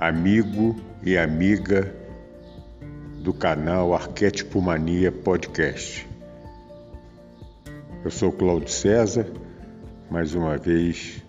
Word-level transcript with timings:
amigo 0.00 0.74
e 1.02 1.18
amiga 1.18 1.94
do 3.22 3.34
canal 3.34 3.92
Arquétipo 3.92 4.58
Mania 4.58 5.12
Podcast. 5.12 6.08
Eu 8.02 8.10
sou 8.10 8.32
Cláudio 8.32 8.70
César, 8.70 9.26
mais 10.10 10.34
uma 10.34 10.56
vez 10.56 11.22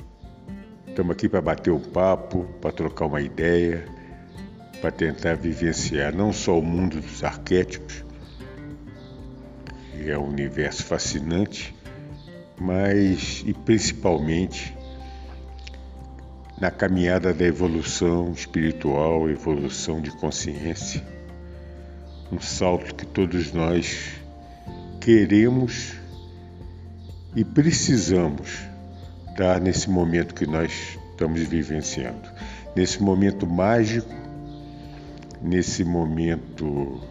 estamos 0.88 1.12
aqui 1.12 1.28
para 1.28 1.42
bater 1.42 1.70
um 1.70 1.82
papo, 1.82 2.46
para 2.62 2.72
trocar 2.72 3.08
uma 3.08 3.20
ideia, 3.20 3.84
para 4.80 4.90
tentar 4.90 5.36
vivenciar 5.36 6.16
não 6.16 6.32
só 6.32 6.58
o 6.58 6.64
mundo 6.64 7.02
dos 7.02 7.26
arquétipos, 7.26 8.06
que 9.92 10.10
é 10.10 10.18
um 10.18 10.30
universo 10.30 10.86
fascinante, 10.86 11.76
mas 12.58 13.44
e 13.46 13.54
principalmente 13.54 14.74
na 16.62 16.70
caminhada 16.70 17.34
da 17.34 17.44
evolução 17.44 18.32
espiritual, 18.34 19.28
evolução 19.28 20.00
de 20.00 20.12
consciência. 20.12 21.04
Um 22.32 22.40
salto 22.40 22.94
que 22.94 23.04
todos 23.04 23.52
nós 23.52 24.12
queremos 25.00 25.94
e 27.36 27.44
precisamos 27.44 28.60
dar 29.36 29.60
nesse 29.60 29.90
momento 29.90 30.36
que 30.36 30.46
nós 30.46 31.00
estamos 31.10 31.42
vivenciando. 31.42 32.30
Nesse 32.76 33.02
momento 33.02 33.48
mágico, 33.48 34.14
nesse 35.42 35.84
momento 35.84 37.02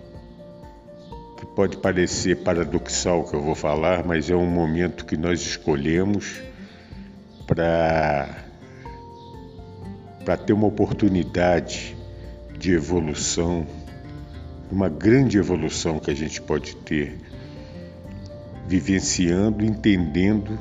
que 1.39 1.46
pode 1.56 1.77
parecer 1.78 2.36
paradoxal 2.36 3.24
que 3.24 3.34
eu 3.34 3.42
vou 3.42 3.56
falar, 3.56 4.06
mas 4.06 4.30
é 4.30 4.36
um 4.36 4.46
momento 4.46 5.05
que 5.05 5.17
nós 5.17 5.41
escolhemos 5.41 6.41
para 7.48 8.48
para 10.31 10.36
ter 10.36 10.53
uma 10.53 10.69
oportunidade 10.69 11.97
de 12.56 12.73
evolução, 12.73 13.67
uma 14.70 14.89
grande 14.89 15.39
evolução 15.39 15.98
que 15.98 16.09
a 16.09 16.14
gente 16.14 16.41
pode 16.41 16.77
ter, 16.77 17.19
vivenciando, 18.64 19.64
entendendo 19.64 20.56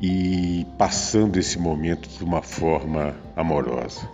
e 0.00 0.66
passando 0.78 1.38
esse 1.38 1.58
momento 1.58 2.08
de 2.08 2.24
uma 2.24 2.40
forma 2.40 3.14
amorosa. 3.36 4.08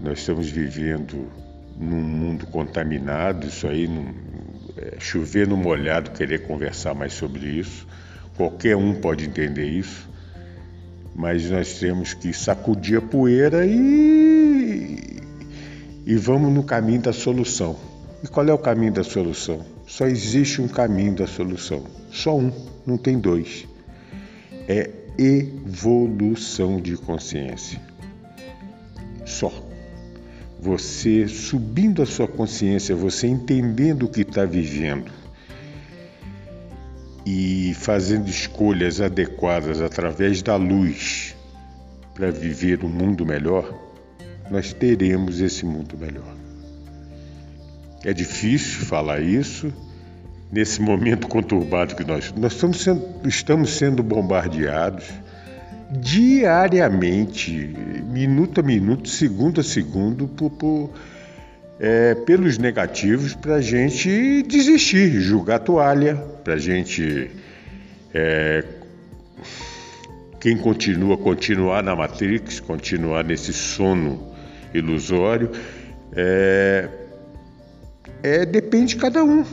Nós 0.00 0.18
estamos 0.18 0.50
vivendo 0.50 1.30
num 1.78 2.02
mundo 2.02 2.48
contaminado, 2.48 3.46
isso 3.46 3.68
aí, 3.68 3.86
não, 3.86 4.12
é, 4.76 4.96
chover 4.98 5.46
no 5.46 5.56
molhado, 5.56 6.10
querer 6.10 6.48
conversar 6.48 6.94
mais 6.94 7.12
sobre 7.12 7.46
isso. 7.46 7.86
Qualquer 8.36 8.76
um 8.76 8.92
pode 8.92 9.24
entender 9.24 9.68
isso 9.68 10.10
mas 11.14 11.50
nós 11.50 11.78
temos 11.78 12.14
que 12.14 12.32
sacudir 12.32 12.98
a 12.98 13.02
poeira 13.02 13.66
e, 13.66 15.18
e 16.06 16.16
vamos 16.16 16.52
no 16.52 16.62
caminho 16.62 17.02
da 17.02 17.12
solução. 17.12 17.76
E 18.22 18.28
qual 18.28 18.46
é 18.46 18.52
o 18.52 18.58
caminho 18.58 18.92
da 18.92 19.04
solução? 19.04 19.60
Só 19.86 20.06
existe 20.06 20.62
um 20.62 20.68
caminho 20.68 21.14
da 21.14 21.26
solução, 21.26 21.82
só 22.10 22.36
um, 22.36 22.52
não 22.86 22.96
tem 22.96 23.18
dois. 23.18 23.66
É 24.68 24.90
evolução 25.18 26.80
de 26.80 26.96
consciência. 26.96 27.80
Só. 29.26 29.52
Você 30.60 31.26
subindo 31.26 32.02
a 32.02 32.06
sua 32.06 32.28
consciência, 32.28 32.94
você 32.94 33.26
entendendo 33.26 34.04
o 34.04 34.08
que 34.08 34.20
está 34.20 34.44
vivendo, 34.44 35.10
e 37.24 37.74
fazendo 37.74 38.28
escolhas 38.28 39.00
adequadas 39.00 39.80
através 39.80 40.42
da 40.42 40.56
luz 40.56 41.36
para 42.14 42.30
viver 42.30 42.84
um 42.84 42.88
mundo 42.88 43.24
melhor, 43.24 43.72
nós 44.50 44.72
teremos 44.72 45.40
esse 45.40 45.64
mundo 45.64 45.96
melhor. 45.96 46.34
É 48.04 48.12
difícil 48.12 48.84
falar 48.84 49.20
isso 49.20 49.72
nesse 50.50 50.82
momento 50.82 51.28
conturbado 51.28 51.94
que 51.94 52.04
nós, 52.04 52.32
nós 52.36 52.52
estamos, 52.52 52.82
sendo, 52.82 53.08
estamos 53.24 53.70
sendo 53.70 54.02
bombardeados 54.02 55.04
diariamente, 55.90 57.50
minuto 58.08 58.60
a 58.60 58.62
minuto, 58.62 59.08
segundo 59.08 59.60
a 59.60 59.64
segundo, 59.64 60.26
por, 60.26 60.50
por 60.50 60.90
é, 61.82 62.14
pelos 62.14 62.58
negativos 62.58 63.34
para 63.34 63.56
a 63.56 63.60
gente 63.60 64.44
desistir, 64.44 65.20
julgar 65.20 65.58
toalha, 65.58 66.14
para 66.44 66.54
a 66.54 66.58
gente. 66.58 67.28
É, 68.14 68.64
quem 70.38 70.56
continua, 70.56 71.16
continuar 71.16 71.82
na 71.82 71.94
Matrix, 71.94 72.60
continuar 72.60 73.24
nesse 73.24 73.52
sono 73.52 74.32
ilusório, 74.72 75.50
é, 76.14 76.88
é, 78.22 78.46
depende 78.46 78.94
de 78.94 79.00
cada 79.00 79.24
um. 79.24 79.44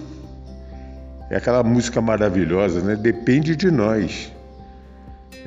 É 1.32 1.38
aquela 1.38 1.64
música 1.64 2.00
maravilhosa, 2.00 2.82
né? 2.82 2.96
Depende 2.96 3.56
de 3.56 3.72
nós, 3.72 4.32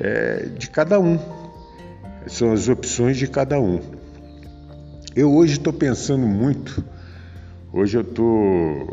é, 0.01 0.47
de 0.57 0.69
cada 0.69 0.99
um. 0.99 1.17
São 2.27 2.51
as 2.51 2.67
opções 2.67 3.17
de 3.17 3.27
cada 3.27 3.59
um. 3.59 4.02
Eu 5.15 5.31
hoje 5.31 5.57
estou 5.57 5.71
pensando 5.71 6.25
muito, 6.25 6.83
hoje 7.71 7.95
eu 7.95 8.01
estou 8.01 8.87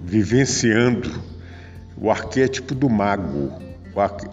vivenciando 0.00 1.10
o 1.96 2.08
arquétipo 2.08 2.72
do 2.72 2.88
mago, 2.88 3.52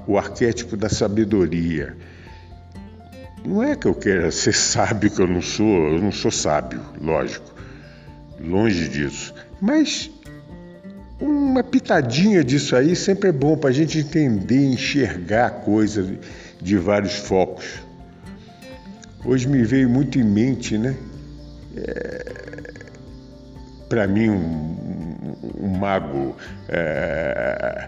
o 0.06 0.16
arquétipo 0.16 0.78
da 0.78 0.90
sabedoria. 0.90 1.98
Não 3.44 3.64
é 3.64 3.76
que 3.76 3.88
eu 3.88 3.96
queira 3.96 4.30
ser 4.30 4.54
sábio, 4.54 5.10
que 5.10 5.20
eu 5.20 5.28
não 5.28 5.42
sou, 5.42 5.88
eu 5.88 6.00
não 6.00 6.12
sou 6.12 6.30
sábio, 6.30 6.80
lógico, 7.02 7.52
longe 8.40 8.88
disso. 8.88 9.34
Mas 9.60 10.12
uma 11.20 11.64
pitadinha 11.64 12.44
disso 12.44 12.76
aí 12.76 12.96
sempre 12.96 13.30
é 13.30 13.32
bom 13.32 13.58
para 13.58 13.72
a 13.72 13.74
gente 13.74 13.98
entender, 13.98 14.68
enxergar 14.68 15.48
a 15.48 15.50
coisa 15.50 16.16
de 16.62 16.78
vários 16.78 17.16
focos. 17.16 17.66
Hoje 19.26 19.48
me 19.48 19.64
veio 19.64 19.90
muito 19.90 20.20
em 20.20 20.24
mente, 20.24 20.78
né? 20.78 20.96
É, 21.78 22.24
para 23.90 24.08
mim, 24.08 24.30
um, 24.30 25.36
um 25.60 25.78
mago, 25.78 26.36
é, 26.70 27.88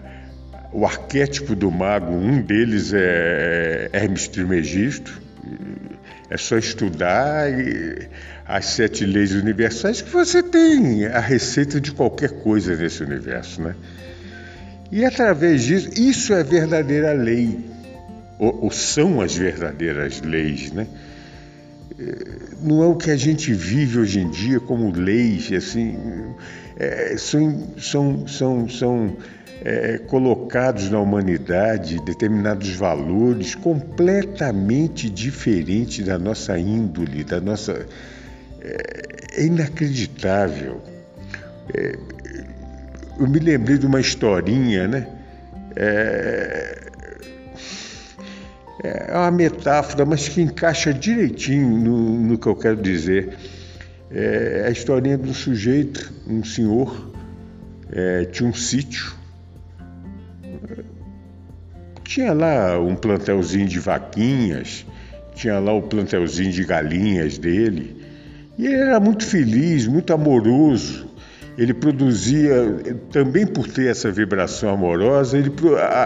o 0.72 0.84
arquétipo 0.84 1.54
do 1.54 1.70
mago, 1.70 2.12
um 2.12 2.40
deles 2.40 2.92
é 2.94 3.90
Hermes 3.92 4.28
Trismegisto. 4.28 5.20
É 6.28 6.36
só 6.36 6.58
estudar 6.58 7.46
as 8.46 8.66
sete 8.66 9.06
leis 9.06 9.32
universais 9.32 10.02
que 10.02 10.10
você 10.10 10.42
tem 10.42 11.06
a 11.06 11.20
receita 11.20 11.80
de 11.80 11.92
qualquer 11.92 12.30
coisa 12.30 12.74
nesse 12.74 13.02
universo, 13.02 13.62
né? 13.62 13.74
E 14.90 15.04
através 15.04 15.62
disso, 15.62 15.90
isso 15.96 16.32
é 16.32 16.44
verdadeira 16.44 17.12
lei, 17.12 17.58
ou, 18.38 18.64
ou 18.64 18.70
são 18.70 19.20
as 19.20 19.36
verdadeiras 19.36 20.20
leis, 20.20 20.70
né? 20.72 20.86
Não 22.62 22.82
é 22.82 22.86
o 22.86 22.94
que 22.94 23.10
a 23.10 23.16
gente 23.16 23.52
vive 23.52 23.98
hoje 23.98 24.20
em 24.20 24.30
dia 24.30 24.60
como 24.60 24.90
leis, 24.90 25.50
assim, 25.52 25.96
é, 26.76 27.16
são, 27.16 27.68
são, 27.78 28.28
são, 28.28 28.68
são 28.68 29.16
é, 29.64 29.98
colocados 29.98 30.90
na 30.90 31.00
humanidade 31.00 31.98
determinados 32.04 32.70
valores 32.70 33.54
completamente 33.54 35.08
diferentes 35.08 36.04
da 36.04 36.18
nossa 36.18 36.58
índole, 36.58 37.24
da 37.24 37.40
nossa. 37.40 37.86
É, 38.60 39.40
é 39.40 39.44
inacreditável. 39.44 40.80
É, 41.74 41.96
eu 43.18 43.26
me 43.26 43.38
lembrei 43.38 43.78
de 43.78 43.86
uma 43.86 44.00
historinha, 44.00 44.86
né? 44.86 45.08
É, 45.74 46.85
é 48.86 49.12
uma 49.12 49.30
metáfora, 49.30 50.04
mas 50.04 50.28
que 50.28 50.40
encaixa 50.40 50.92
direitinho 50.92 51.78
no, 51.78 52.18
no 52.22 52.38
que 52.38 52.46
eu 52.46 52.56
quero 52.56 52.76
dizer. 52.76 53.36
É 54.10 54.64
a 54.66 54.70
historinha 54.70 55.18
de 55.18 55.28
um 55.28 55.34
sujeito, 55.34 56.12
um 56.28 56.44
senhor, 56.44 57.12
é, 57.90 58.24
tinha 58.26 58.48
um 58.48 58.54
sítio, 58.54 59.14
tinha 62.04 62.32
lá 62.32 62.78
um 62.80 62.94
plantelzinho 62.94 63.66
de 63.66 63.78
vaquinhas, 63.78 64.86
tinha 65.34 65.58
lá 65.58 65.72
o 65.72 65.82
plantelzinho 65.82 66.50
de 66.50 66.64
galinhas 66.64 67.36
dele. 67.36 67.96
E 68.56 68.66
ele 68.66 68.76
era 68.76 68.98
muito 68.98 69.24
feliz, 69.24 69.86
muito 69.86 70.12
amoroso. 70.14 71.06
Ele 71.58 71.72
produzia, 71.72 72.54
também 73.10 73.46
por 73.46 73.66
ter 73.66 73.88
essa 73.90 74.10
vibração 74.10 74.68
amorosa, 74.68 75.38
ele, 75.38 75.50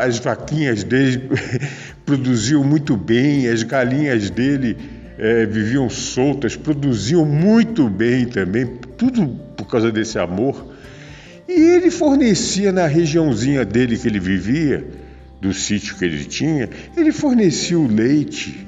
as 0.00 0.18
vaquinhas 0.18 0.84
dele 0.84 1.28
produziam 2.06 2.62
muito 2.62 2.96
bem, 2.96 3.48
as 3.48 3.64
galinhas 3.64 4.30
dele 4.30 4.76
é, 5.18 5.44
viviam 5.46 5.90
soltas, 5.90 6.54
produziam 6.54 7.24
muito 7.24 7.88
bem 7.88 8.26
também, 8.26 8.66
tudo 8.96 9.26
por 9.56 9.66
causa 9.66 9.90
desse 9.90 10.18
amor. 10.18 10.72
E 11.48 11.52
ele 11.52 11.90
fornecia 11.90 12.70
na 12.70 12.86
regiãozinha 12.86 13.64
dele 13.64 13.98
que 13.98 14.06
ele 14.06 14.20
vivia, 14.20 14.86
do 15.40 15.52
sítio 15.52 15.96
que 15.96 16.04
ele 16.04 16.24
tinha, 16.24 16.68
ele 16.96 17.10
fornecia 17.10 17.78
o 17.78 17.86
leite 17.86 18.66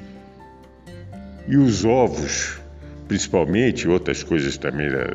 e 1.47 1.55
os 1.55 1.85
ovos, 1.85 2.59
principalmente, 3.07 3.87
outras 3.87 4.23
coisas 4.23 4.57
também 4.57 4.89
da, 4.89 5.05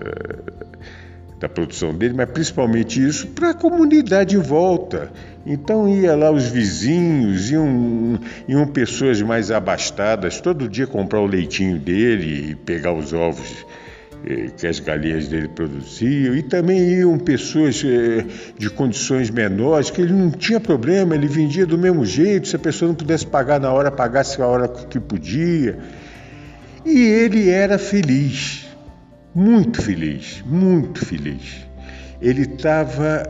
da 1.38 1.48
produção 1.48 1.94
dele, 1.94 2.14
mas 2.14 2.28
principalmente 2.30 3.04
isso 3.04 3.28
para 3.28 3.50
a 3.50 3.54
comunidade 3.54 4.36
em 4.36 4.40
volta. 4.40 5.10
Então 5.46 5.88
ia 5.88 6.14
lá 6.16 6.30
os 6.30 6.48
vizinhos, 6.48 7.50
iam, 7.50 8.18
iam 8.48 8.66
pessoas 8.66 9.22
mais 9.22 9.50
abastadas 9.50 10.40
todo 10.40 10.68
dia 10.68 10.86
comprar 10.86 11.20
o 11.20 11.26
leitinho 11.26 11.78
dele 11.78 12.50
e 12.50 12.54
pegar 12.54 12.92
os 12.92 13.12
ovos 13.12 13.64
eh, 14.26 14.50
que 14.56 14.66
as 14.66 14.80
galinhas 14.80 15.28
dele 15.28 15.46
produziam, 15.46 16.34
e 16.34 16.42
também 16.42 16.80
iam 16.98 17.16
pessoas 17.18 17.82
eh, 17.84 18.24
de 18.58 18.68
condições 18.68 19.30
menores, 19.30 19.90
que 19.90 20.02
ele 20.02 20.12
não 20.12 20.30
tinha 20.30 20.58
problema, 20.58 21.14
ele 21.14 21.28
vendia 21.28 21.64
do 21.64 21.78
mesmo 21.78 22.04
jeito, 22.04 22.48
se 22.48 22.56
a 22.56 22.58
pessoa 22.58 22.88
não 22.88 22.96
pudesse 22.96 23.24
pagar 23.24 23.60
na 23.60 23.72
hora, 23.72 23.92
pagasse 23.92 24.42
a 24.42 24.46
hora 24.46 24.66
que 24.66 24.98
podia. 24.98 25.78
E 26.84 26.98
ele 26.98 27.48
era 27.48 27.78
feliz, 27.78 28.67
muito 29.34 29.82
feliz, 29.82 30.42
muito 30.46 31.04
feliz. 31.04 31.66
Ele 32.20 32.42
estava 32.42 33.22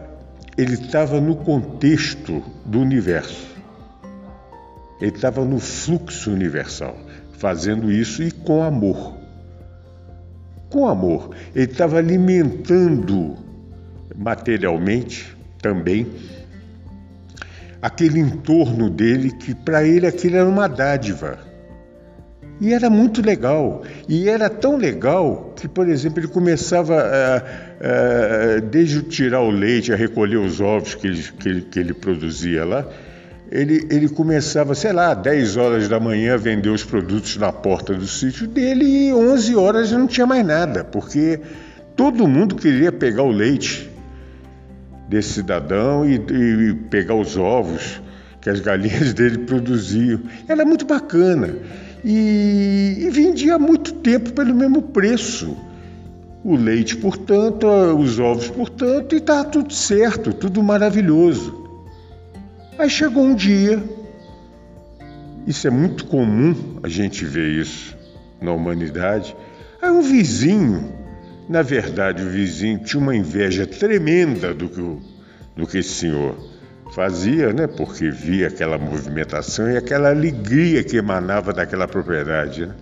ele 0.56 0.74
estava 0.74 1.20
no 1.20 1.36
contexto 1.36 2.42
do 2.66 2.80
universo. 2.80 3.46
Ele 5.00 5.14
estava 5.14 5.44
no 5.44 5.60
fluxo 5.60 6.32
universal, 6.32 6.98
fazendo 7.38 7.92
isso 7.92 8.22
e 8.22 8.32
com 8.32 8.64
amor 8.64 9.18
com 10.70 10.86
amor. 10.86 11.30
Ele 11.54 11.70
estava 11.70 11.98
alimentando 11.98 13.36
materialmente 14.16 15.36
também 15.60 16.06
aquele 17.80 18.18
entorno 18.18 18.90
dele 18.90 19.30
que 19.30 19.54
para 19.54 19.84
ele 19.84 20.06
aquilo 20.06 20.36
era 20.36 20.48
uma 20.48 20.68
dádiva. 20.68 21.38
E 22.60 22.72
era 22.72 22.90
muito 22.90 23.25
legal. 23.25 23.82
E 24.08 24.28
era 24.28 24.50
tão 24.50 24.76
legal 24.76 25.52
que, 25.56 25.69
por 25.69 25.88
exemplo, 25.88 26.20
ele 26.20 26.28
começava, 26.28 26.96
a, 27.00 27.37
a, 27.37 28.60
desde 28.60 29.02
tirar 29.02 29.43
o 29.43 29.50
leite, 29.50 29.93
a 29.93 29.96
recolher 29.96 30.38
os 30.38 30.60
ovos 30.60 30.94
que 30.94 31.06
ele, 31.06 31.22
que 31.38 31.49
ele, 31.49 31.60
que 31.62 31.78
ele 31.78 31.94
produzia 31.94 32.64
lá, 32.64 32.84
ele, 33.50 33.87
ele 33.90 34.08
começava, 34.08 34.75
sei 34.75 34.93
lá, 34.93 35.14
10 35.14 35.56
horas 35.56 35.88
da 35.88 35.99
manhã 35.99 36.34
a 36.34 36.37
vender 36.37 36.69
os 36.69 36.84
produtos 36.84 37.37
na 37.37 37.52
porta 37.52 37.94
do 37.94 38.06
sítio 38.06 38.46
dele 38.46 38.84
e 38.84 39.12
11 39.12 39.56
horas 39.56 39.93
não 39.93 40.06
tinha 40.06 40.26
mais 40.26 40.44
nada, 40.44 40.84
porque 40.84 41.40
todo 41.96 42.28
mundo 42.28 42.56
queria 42.56 42.93
pegar 42.93 43.22
o 43.22 43.31
leite 43.31 43.88
desse 45.08 45.34
cidadão 45.34 46.06
e, 46.06 46.16
e 46.16 46.75
pegar 46.90 47.14
os 47.14 47.38
ovos 47.38 48.02
que 48.40 48.50
as 48.50 48.61
galinhas 48.61 49.14
dele 49.14 49.38
produziam. 49.38 50.20
Era 50.46 50.64
muito 50.66 50.84
bacana 50.84 51.54
e, 52.04 52.96
e 53.00 53.10
vendia 53.10 53.58
muito 53.58 53.92
tempo 53.94 54.32
pelo 54.32 54.54
mesmo 54.54 54.82
preço. 54.82 55.56
O 56.44 56.54
leite, 56.56 56.96
portanto, 56.96 57.66
os 57.98 58.18
ovos, 58.18 58.48
portanto, 58.48 59.14
e 59.14 59.18
está 59.18 59.44
tudo 59.44 59.72
certo, 59.72 60.32
tudo 60.32 60.62
maravilhoso. 60.62 61.66
Aí 62.78 62.88
chegou 62.88 63.24
um 63.24 63.34
dia, 63.34 63.82
isso 65.46 65.66
é 65.66 65.70
muito 65.70 66.06
comum 66.06 66.78
a 66.82 66.88
gente 66.88 67.24
ver 67.24 67.60
isso 67.60 67.96
na 68.40 68.52
humanidade. 68.52 69.34
Aí 69.82 69.90
um 69.90 70.02
vizinho, 70.02 70.92
na 71.48 71.62
verdade 71.62 72.22
o 72.22 72.30
vizinho 72.30 72.78
tinha 72.78 73.02
uma 73.02 73.16
inveja 73.16 73.66
tremenda 73.66 74.54
do 74.54 74.68
que, 74.68 74.80
do 75.56 75.66
que 75.66 75.78
esse 75.78 75.90
senhor 75.90 76.36
fazia, 76.94 77.52
né? 77.52 77.67
Porque 77.67 78.11
via 78.11 78.49
aquela 78.49 78.79
movimentação 78.79 79.70
e 79.70 79.76
aquela 79.76 80.11
alegria 80.11 80.82
que 80.82 80.96
emanava 80.96 81.52
daquela 81.52 81.87
propriedade. 81.87 82.67
Né? 82.67 82.75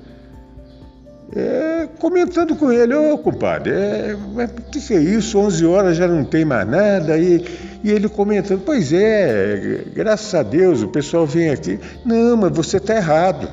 É, 1.35 1.88
comentando 1.99 2.55
com 2.55 2.70
ele, 2.70 2.94
ô 2.94 3.14
oh, 3.14 3.19
compadre, 3.19 3.73
é, 3.73 4.17
o 4.17 4.70
que, 4.70 4.81
que, 4.81 4.94
é 4.94 5.00
isso? 5.00 5.38
11 5.38 5.67
horas 5.67 5.97
já 5.97 6.06
não 6.06 6.25
tem 6.25 6.44
mais 6.44 6.69
nada. 6.69 7.19
E, 7.19 7.44
e 7.82 7.91
ele 7.91 8.08
comentando, 8.08 8.62
pois 8.64 8.93
é, 8.93 9.82
graças 9.93 10.35
a 10.35 10.43
Deus 10.43 10.82
o 10.82 10.88
pessoal 10.88 11.26
vem 11.26 11.50
aqui. 11.50 11.81
Não, 12.05 12.37
mas 12.37 12.53
você 12.53 12.76
está 12.76 12.94
errado. 12.94 13.49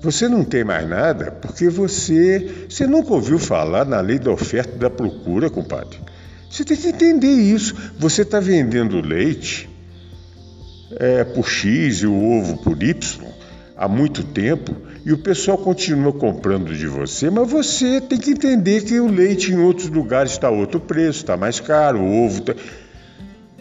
Você 0.00 0.28
não 0.28 0.44
tem 0.44 0.62
mais 0.62 0.88
nada 0.88 1.32
porque 1.32 1.68
você, 1.68 2.66
você 2.68 2.86
nunca 2.86 3.12
ouviu 3.12 3.38
falar 3.38 3.84
na 3.84 4.00
lei 4.00 4.18
da 4.18 4.30
oferta 4.30 4.76
e 4.76 4.78
da 4.78 4.90
procura, 4.90 5.50
compadre. 5.50 5.98
Você 6.56 6.64
tem 6.64 6.76
que 6.78 6.88
entender 6.88 7.34
isso. 7.34 7.74
Você 7.98 8.22
está 8.22 8.40
vendendo 8.40 9.06
leite 9.06 9.68
é, 10.98 11.22
por 11.22 11.46
X 11.46 11.98
e 11.98 12.06
o 12.06 12.14
ovo 12.14 12.56
por 12.62 12.82
Y 12.82 12.96
há 13.76 13.86
muito 13.86 14.24
tempo 14.24 14.74
e 15.04 15.12
o 15.12 15.18
pessoal 15.18 15.58
continua 15.58 16.14
comprando 16.14 16.74
de 16.74 16.86
você, 16.86 17.28
mas 17.28 17.50
você 17.50 18.00
tem 18.00 18.18
que 18.18 18.30
entender 18.30 18.84
que 18.84 18.98
o 18.98 19.06
leite 19.06 19.52
em 19.52 19.58
outros 19.58 19.90
lugares 19.90 20.32
está 20.32 20.48
outro 20.48 20.80
preço, 20.80 21.18
está 21.18 21.36
mais 21.36 21.60
caro, 21.60 22.00
o 22.00 22.24
ovo 22.24 22.38
está. 22.38 22.54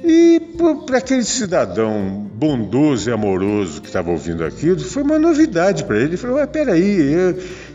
E 0.07 0.39
para 0.85 0.99
aquele 0.99 1.23
cidadão 1.23 2.29
bondoso 2.35 3.09
e 3.09 3.13
amoroso 3.13 3.81
que 3.81 3.87
estava 3.87 4.11
ouvindo 4.11 4.45
aquilo, 4.45 4.79
foi 4.79 5.01
uma 5.01 5.17
novidade 5.17 5.83
para 5.83 5.95
ele. 5.95 6.09
Ele 6.09 6.17
falou: 6.17 6.37
Mas 6.37 6.49
peraí, 6.51 7.11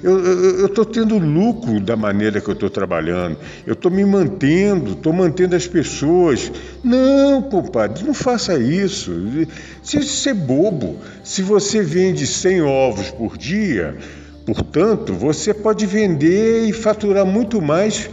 eu 0.01 0.67
estou 0.67 0.85
tendo 0.85 1.19
lucro 1.19 1.81
da 1.81 1.97
maneira 1.97 2.41
que 2.41 2.49
eu 2.49 2.55
estou 2.55 2.71
trabalhando, 2.71 3.37
eu 3.67 3.73
estou 3.73 3.91
me 3.91 4.05
mantendo, 4.05 4.93
estou 4.93 5.13
mantendo 5.13 5.57
as 5.57 5.67
pessoas. 5.67 6.53
Não, 6.85 7.43
compadre, 7.43 8.05
não 8.05 8.15
faça 8.15 8.57
isso. 8.57 9.13
Isso 9.83 10.29
é 10.29 10.35
bobo. 10.35 10.99
Se 11.25 11.43
você 11.43 11.83
vende 11.83 12.29
100 12.29 12.63
ovos 12.63 13.11
por 13.11 13.37
dia, 13.37 13.97
portanto, 14.47 15.15
você 15.15 15.53
pode 15.53 15.85
vender 15.85 16.69
e 16.69 16.73
faturar 16.73 17.27
muito 17.27 17.61
mais 17.61 18.09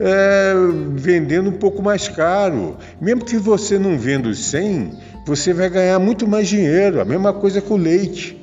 é, 0.00 0.54
vendendo 0.94 1.50
um 1.50 1.52
pouco 1.52 1.82
mais 1.82 2.08
caro. 2.08 2.76
Mesmo 3.00 3.24
que 3.24 3.36
você 3.36 3.78
não 3.78 3.98
venda 3.98 4.28
os 4.28 4.38
100, 4.46 4.92
você 5.26 5.52
vai 5.52 5.68
ganhar 5.68 5.98
muito 5.98 6.26
mais 6.26 6.48
dinheiro. 6.48 7.00
A 7.00 7.04
mesma 7.04 7.32
coisa 7.32 7.60
com 7.60 7.74
o 7.74 7.78
leite. 7.78 8.36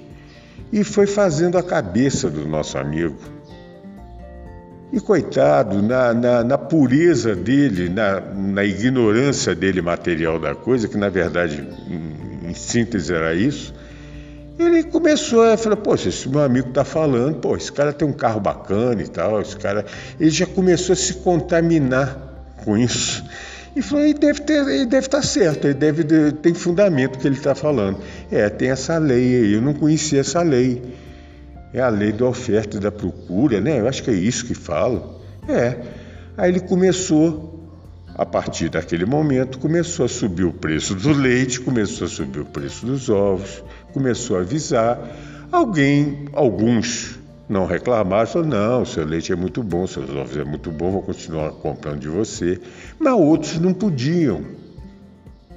E 0.71 0.83
foi 0.83 1.07
fazendo 1.07 1.57
a 1.57 1.63
cabeça 1.63 2.29
do 2.29 2.47
nosso 2.47 2.77
amigo. 2.77 3.15
E 4.95 4.99
coitado, 5.01 5.81
na, 5.81 6.13
na, 6.13 6.43
na 6.43 6.57
pureza 6.57 7.35
dele, 7.35 7.89
na, 7.89 8.21
na, 8.21 8.63
ignorância 8.63 9.53
dele 9.53 9.81
material 9.81 10.39
da 10.39 10.55
coisa, 10.55 10.87
que 10.87 10.97
na 10.97 11.09
verdade, 11.09 11.67
em, 11.89 12.49
em 12.49 12.53
síntese 12.53 13.13
era 13.13 13.33
isso, 13.33 13.73
ele 14.57 14.83
começou 14.83 15.43
a 15.43 15.57
falar, 15.57 15.77
poxa, 15.77 16.09
esse 16.09 16.29
meu 16.29 16.41
amigo 16.41 16.69
está 16.69 16.85
falando, 16.85 17.35
pô, 17.39 17.55
esse 17.55 17.71
cara 17.71 17.91
tem 17.91 18.07
um 18.07 18.13
carro 18.13 18.39
bacana 18.39 19.01
e 19.01 19.07
tal, 19.07 19.41
esse 19.41 19.57
cara. 19.57 19.85
Ele 20.19 20.29
já 20.29 20.45
começou 20.45 20.93
a 20.93 20.95
se 20.95 21.15
contaminar 21.15 22.17
com 22.63 22.77
isso. 22.77 23.23
E 23.75 23.81
falou, 23.81 24.05
ele 24.05 24.13
deve, 24.13 24.41
ter, 24.41 24.65
ele 24.67 24.85
deve 24.85 25.07
estar 25.07 25.19
tá 25.19 25.23
certo, 25.23 25.65
ele 25.65 25.73
deve 25.73 26.31
tem 26.31 26.53
fundamento 26.53 27.19
que 27.19 27.27
ele 27.27 27.35
está 27.35 27.53
falando. 27.53 27.99
É, 28.31 28.49
tem 28.49 28.69
essa 28.69 28.97
lei 28.97 29.35
aí, 29.35 29.53
eu 29.53 29.61
não 29.61 29.73
conhecia 29.73 30.21
essa 30.21 30.41
lei. 30.41 30.81
É 31.73 31.81
a 31.81 31.89
lei 31.89 32.13
da 32.13 32.25
oferta 32.25 32.77
e 32.77 32.79
da 32.79 32.91
procura, 32.91 33.59
né? 33.59 33.81
Eu 33.81 33.87
acho 33.89 34.01
que 34.01 34.09
é 34.09 34.13
isso 34.13 34.45
que 34.45 34.53
fala. 34.53 35.19
É. 35.49 35.77
Aí 36.37 36.49
ele 36.49 36.61
começou 36.61 37.55
a 38.17 38.25
partir 38.25 38.69
daquele 38.69 39.05
momento, 39.05 39.59
começou 39.59 40.05
a 40.05 40.07
subir 40.07 40.45
o 40.45 40.53
preço 40.53 40.95
do 40.95 41.11
leite, 41.11 41.59
começou 41.59 42.07
a 42.07 42.09
subir 42.09 42.39
o 42.39 42.45
preço 42.45 42.85
dos 42.85 43.09
ovos, 43.09 43.61
começou 43.95 44.37
a 44.37 44.41
avisar. 44.41 44.99
Alguém, 45.49 46.25
alguns 46.33 47.17
não 47.47 47.65
reclamaram, 47.65 48.27
falaram, 48.27 48.49
não, 48.49 48.85
seu 48.85 49.05
leite 49.05 49.31
é 49.31 49.35
muito 49.37 49.63
bom, 49.63 49.87
seus 49.87 50.09
ovos 50.09 50.35
é 50.35 50.43
muito 50.43 50.69
bom, 50.69 50.91
vou 50.91 51.01
continuar 51.01 51.51
comprando 51.51 51.99
de 52.01 52.09
você. 52.09 52.59
Mas 52.99 53.13
outros 53.13 53.57
não 53.57 53.73
podiam, 53.73 54.43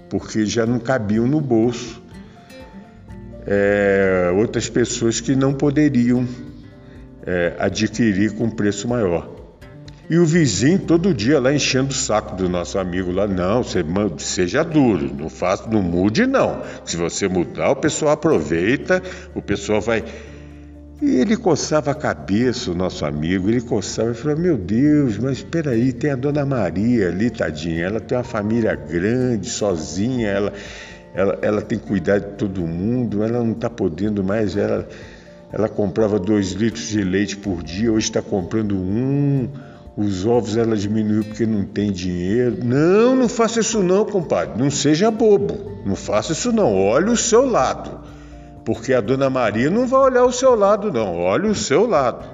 porque 0.09 0.47
já 0.47 0.64
não 0.64 0.78
cabiam 0.78 1.26
no 1.26 1.40
bolso. 1.40 2.00
É, 3.45 4.30
outras 4.37 4.68
pessoas 4.68 5.21
que 5.21 5.35
não 5.35 5.52
poderiam 5.52 6.25
é, 7.26 7.57
adquirir 7.59 8.35
com 8.35 8.49
preço 8.49 8.87
maior. 8.87 9.38
E 10.11 10.19
o 10.19 10.25
vizinho 10.25 10.79
todo 10.79 11.12
dia 11.12 11.38
lá 11.38 11.53
enchendo 11.53 11.91
o 11.91 11.95
saco 11.95 12.35
do 12.35 12.49
nosso 12.49 12.79
amigo 12.79 13.12
lá, 13.12 13.27
não, 13.27 13.62
você, 13.62 13.85
seja 14.19 14.62
duro, 14.62 15.15
não 15.15 15.29
faça, 15.29 15.69
não 15.69 15.83
mude 15.83 16.27
não. 16.27 16.62
Se 16.83 16.97
você 16.97 17.29
mudar, 17.29 17.71
o 17.71 17.77
pessoal 17.77 18.12
aproveita, 18.12 19.03
o 19.35 19.43
pessoal 19.43 19.83
vai. 19.83 20.03
E 21.03 21.17
ele 21.17 21.37
coçava 21.37 21.91
a 21.91 21.95
cabeça, 21.95 22.71
o 22.71 22.75
nosso 22.75 23.05
amigo, 23.05 23.50
ele 23.50 23.61
coçava 23.61 24.12
e 24.12 24.15
falou: 24.15 24.38
Meu 24.38 24.57
Deus, 24.57 25.19
mas 25.19 25.38
espera 25.38 25.73
aí, 25.73 25.93
tem 25.93 26.11
a 26.11 26.17
dona 26.17 26.45
Maria 26.47 27.09
ali, 27.09 27.29
tadinha, 27.29 27.85
ela 27.85 28.00
tem 28.00 28.17
uma 28.17 28.25
família 28.25 28.75
grande, 28.75 29.49
sozinha, 29.50 30.29
ela, 30.29 30.53
ela, 31.15 31.38
ela 31.43 31.62
tem 31.62 31.79
que 31.79 31.87
cuidar 31.87 32.19
de 32.19 32.31
todo 32.37 32.62
mundo, 32.62 33.23
ela 33.23 33.45
não 33.45 33.53
está 33.53 33.69
podendo 33.69 34.25
mais, 34.25 34.57
ela, 34.57 34.88
ela 35.53 35.69
comprava 35.69 36.19
dois 36.19 36.53
litros 36.53 36.88
de 36.88 37.03
leite 37.05 37.37
por 37.37 37.62
dia, 37.62 37.93
hoje 37.93 38.07
está 38.07 38.23
comprando 38.23 38.75
um, 38.75 39.49
os 39.99 40.25
ovos 40.25 40.57
ela 40.57 40.76
diminuiu 40.76 41.25
porque 41.25 41.45
não 41.45 41.64
tem 41.64 41.93
dinheiro. 41.93 42.64
Não, 42.64 43.14
não 43.14 43.28
faça 43.28 43.61
isso 43.61 43.83
não, 43.83 44.05
compadre, 44.05 44.59
não 44.59 44.71
seja 44.71 45.11
bobo, 45.11 45.83
não 45.85 45.97
faça 45.97 46.33
isso 46.33 46.52
não, 46.52 46.75
olhe 46.75 47.11
o 47.11 47.17
seu 47.17 47.45
lado 47.45 48.09
porque 48.69 48.93
a 48.93 49.00
dona 49.00 49.31
Maria 49.31 49.71
não 49.71 49.87
vai 49.87 49.99
olhar 49.99 50.25
o 50.26 50.31
seu 50.31 50.55
lado, 50.55 50.93
não, 50.93 51.17
olha 51.17 51.50
o 51.50 51.55
seu 51.55 51.87
lado. 51.87 52.28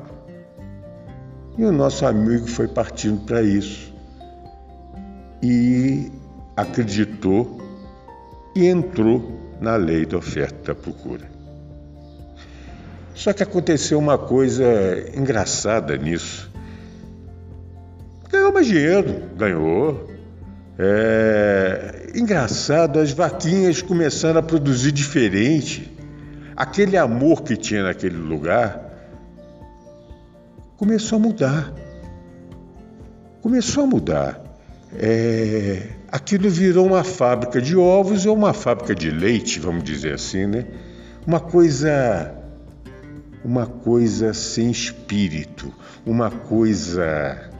E 1.57 1.65
o 1.65 1.71
nosso 1.71 2.05
amigo 2.05 2.49
foi 2.49 2.67
partindo 2.67 3.25
para 3.25 3.41
isso 3.41 3.95
e 5.41 6.11
acreditou 6.57 7.61
e 8.57 8.67
entrou 8.67 9.41
na 9.61 9.77
lei 9.77 10.05
da 10.05 10.17
oferta 10.17 10.57
e 10.61 10.67
da 10.67 10.75
procura. 10.75 11.31
Só 13.15 13.33
que 13.33 13.45
aconteceu 13.45 13.97
uma 14.01 14.19
coisa 14.19 14.65
engraçada 15.17 15.97
nisso. 15.97 16.51
Ganhou 18.45 18.53
mais 18.53 18.67
dinheiro, 18.67 19.23
ganhou. 19.39 20.11
É... 20.79 22.11
Engraçado, 22.15 22.99
as 22.99 23.11
vaquinhas 23.11 23.81
começaram 23.81 24.39
a 24.39 24.43
produzir 24.43 24.93
diferente 24.93 25.91
aquele 26.55 26.99
amor 26.99 27.43
que 27.43 27.57
tinha 27.57 27.85
naquele 27.85 28.19
lugar 28.19 28.83
começou 30.77 31.17
a 31.17 31.21
mudar. 31.23 31.73
Começou 33.41 33.85
a 33.85 33.87
mudar. 33.87 34.45
É, 34.95 35.89
aquilo 36.13 36.51
virou 36.51 36.87
uma 36.87 37.03
fábrica 37.03 37.63
de 37.63 37.75
ovos 37.75 38.27
ou 38.27 38.37
uma 38.37 38.53
fábrica 38.53 38.95
de 38.95 39.11
leite, 39.11 39.59
vamos 39.59 39.83
dizer 39.83 40.13
assim, 40.13 40.47
né? 40.47 40.67
Uma 41.27 41.41
coisa 41.41 42.35
uma 43.43 43.67
coisa 43.67 44.35
sem 44.35 44.71
espírito, 44.71 45.73
uma 46.07 46.31
coisa 46.31 47.54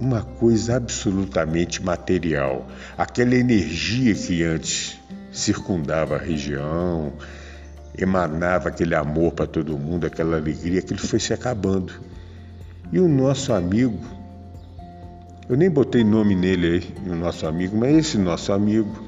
uma 0.00 0.22
coisa 0.22 0.76
absolutamente 0.76 1.84
material. 1.84 2.66
Aquela 2.96 3.34
energia 3.34 4.14
que 4.14 4.42
antes 4.42 4.98
circundava 5.30 6.16
a 6.16 6.18
região, 6.18 7.12
emanava 7.96 8.70
aquele 8.70 8.94
amor 8.94 9.32
para 9.32 9.46
todo 9.46 9.76
mundo, 9.76 10.06
aquela 10.06 10.38
alegria, 10.38 10.80
aquilo 10.80 10.98
foi 10.98 11.20
se 11.20 11.34
acabando. 11.34 11.92
E 12.90 12.98
o 12.98 13.06
nosso 13.06 13.52
amigo, 13.52 14.00
eu 15.48 15.56
nem 15.56 15.68
botei 15.68 16.02
nome 16.02 16.34
nele 16.34 16.66
aí, 16.66 17.10
o 17.12 17.14
nosso 17.14 17.46
amigo, 17.46 17.76
mas 17.76 17.94
esse 17.94 18.18
nosso 18.18 18.52
amigo, 18.52 19.04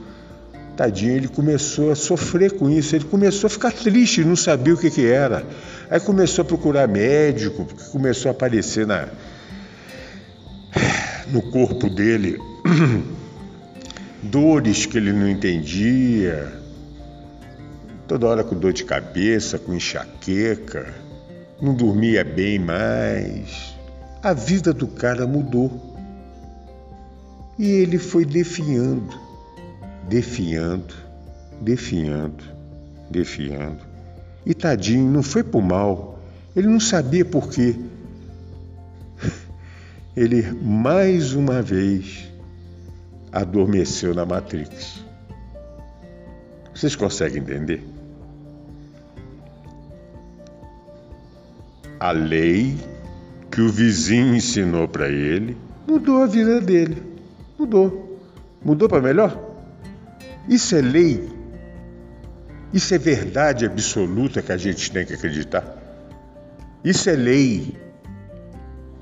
tadinho, 0.77 1.17
ele 1.17 1.29
começou 1.29 1.91
a 1.91 1.95
sofrer 1.95 2.53
com 2.53 2.69
isso, 2.69 2.95
ele 2.95 3.05
começou 3.05 3.49
a 3.49 3.51
ficar 3.51 3.73
triste, 3.73 4.23
não 4.25 4.37
sabia 4.37 4.75
o 4.75 4.77
que, 4.77 4.91
que 4.91 5.07
era. 5.07 5.45
Aí 5.91 6.01
começou 6.01 6.43
a 6.43 6.45
procurar 6.45 6.87
médico, 6.87 7.65
porque 7.65 7.85
começou 7.91 8.29
a 8.29 8.33
aparecer 8.33 8.87
na, 8.87 9.09
no 11.29 11.43
corpo 11.43 11.88
dele 11.88 12.38
dores 14.23 14.87
que 14.87 14.97
ele 14.97 15.12
não 15.12 15.29
entendia, 15.29 16.52
toda 18.07 18.26
hora 18.26 18.45
com 18.45 18.57
dor 18.57 18.73
de 18.73 18.85
cabeça, 18.85 19.59
com 19.59 19.75
enxaqueca, 19.75 20.95
não 21.61 21.75
dormia 21.75 22.25
bem 22.25 22.59
mais. 22.59 23.75
A 24.23 24.33
vida 24.33 24.73
do 24.73 24.87
cara 24.87 25.26
mudou. 25.26 25.91
E 27.59 27.67
ele 27.67 27.99
foi 27.99 28.25
definhando, 28.25 29.14
definhando, 30.09 30.95
definhando, 31.61 32.45
definhando. 33.11 33.79
E 34.45 34.55
tadinho, 34.55 35.11
não 35.11 35.23
foi 35.23 35.43
por 35.43 35.62
mal. 35.62 36.19
Ele 36.57 36.67
não 36.67 36.81
sabia 36.81 37.25
por 37.25 37.49
quê. 37.49 37.76
Ele 40.16 40.42
mais 40.52 41.33
uma 41.33 41.62
vez 41.62 42.31
adormeceu 43.31 44.14
na 44.14 44.26
Matrix. 44.26 45.02
Vocês 46.75 46.95
conseguem 46.95 47.40
entender? 47.40 47.83
a 52.02 52.11
lei 52.11 52.76
que 53.49 53.61
o 53.61 53.69
vizinho 53.69 54.35
ensinou 54.35 54.88
para 54.88 55.09
ele 55.09 55.57
mudou 55.87 56.21
a 56.21 56.26
vida 56.26 56.61
dele. 56.61 57.00
Mudou. 57.57 58.19
Mudou 58.64 58.88
para 58.88 59.00
melhor? 59.00 59.38
Isso 60.49 60.75
é 60.75 60.81
lei. 60.81 61.31
Isso 62.73 62.92
é 62.92 62.99
verdade 62.99 63.64
absoluta 63.64 64.42
que 64.42 64.50
a 64.50 64.57
gente 64.57 64.90
tem 64.90 65.07
que 65.07 65.14
acreditar. 65.14 65.64
Isso 66.83 67.09
é 67.09 67.14
lei. 67.14 67.76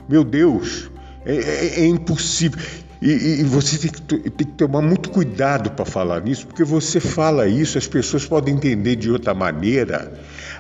Meu 0.07 0.23
Deus, 0.23 0.91
é, 1.25 1.35
é, 1.35 1.81
é 1.81 1.87
impossível. 1.87 2.59
E, 3.03 3.41
e, 3.41 3.45
você 3.45 3.79
tem 3.79 3.91
que, 3.91 4.03
tem 4.03 4.47
que 4.47 4.53
tomar 4.53 4.83
muito 4.83 5.11
cuidado 5.11 5.71
para 5.71 5.87
falar 5.87 6.21
nisso, 6.21 6.47
porque 6.47 6.63
você 6.63 7.01
fala 7.01 7.49
isso, 7.49 7.79
as 7.79 7.87
pessoas 7.87 8.27
podem 8.27 8.55
entender 8.55 8.97
de 8.97 9.11
outra 9.11 9.33
maneira, 9.33 10.13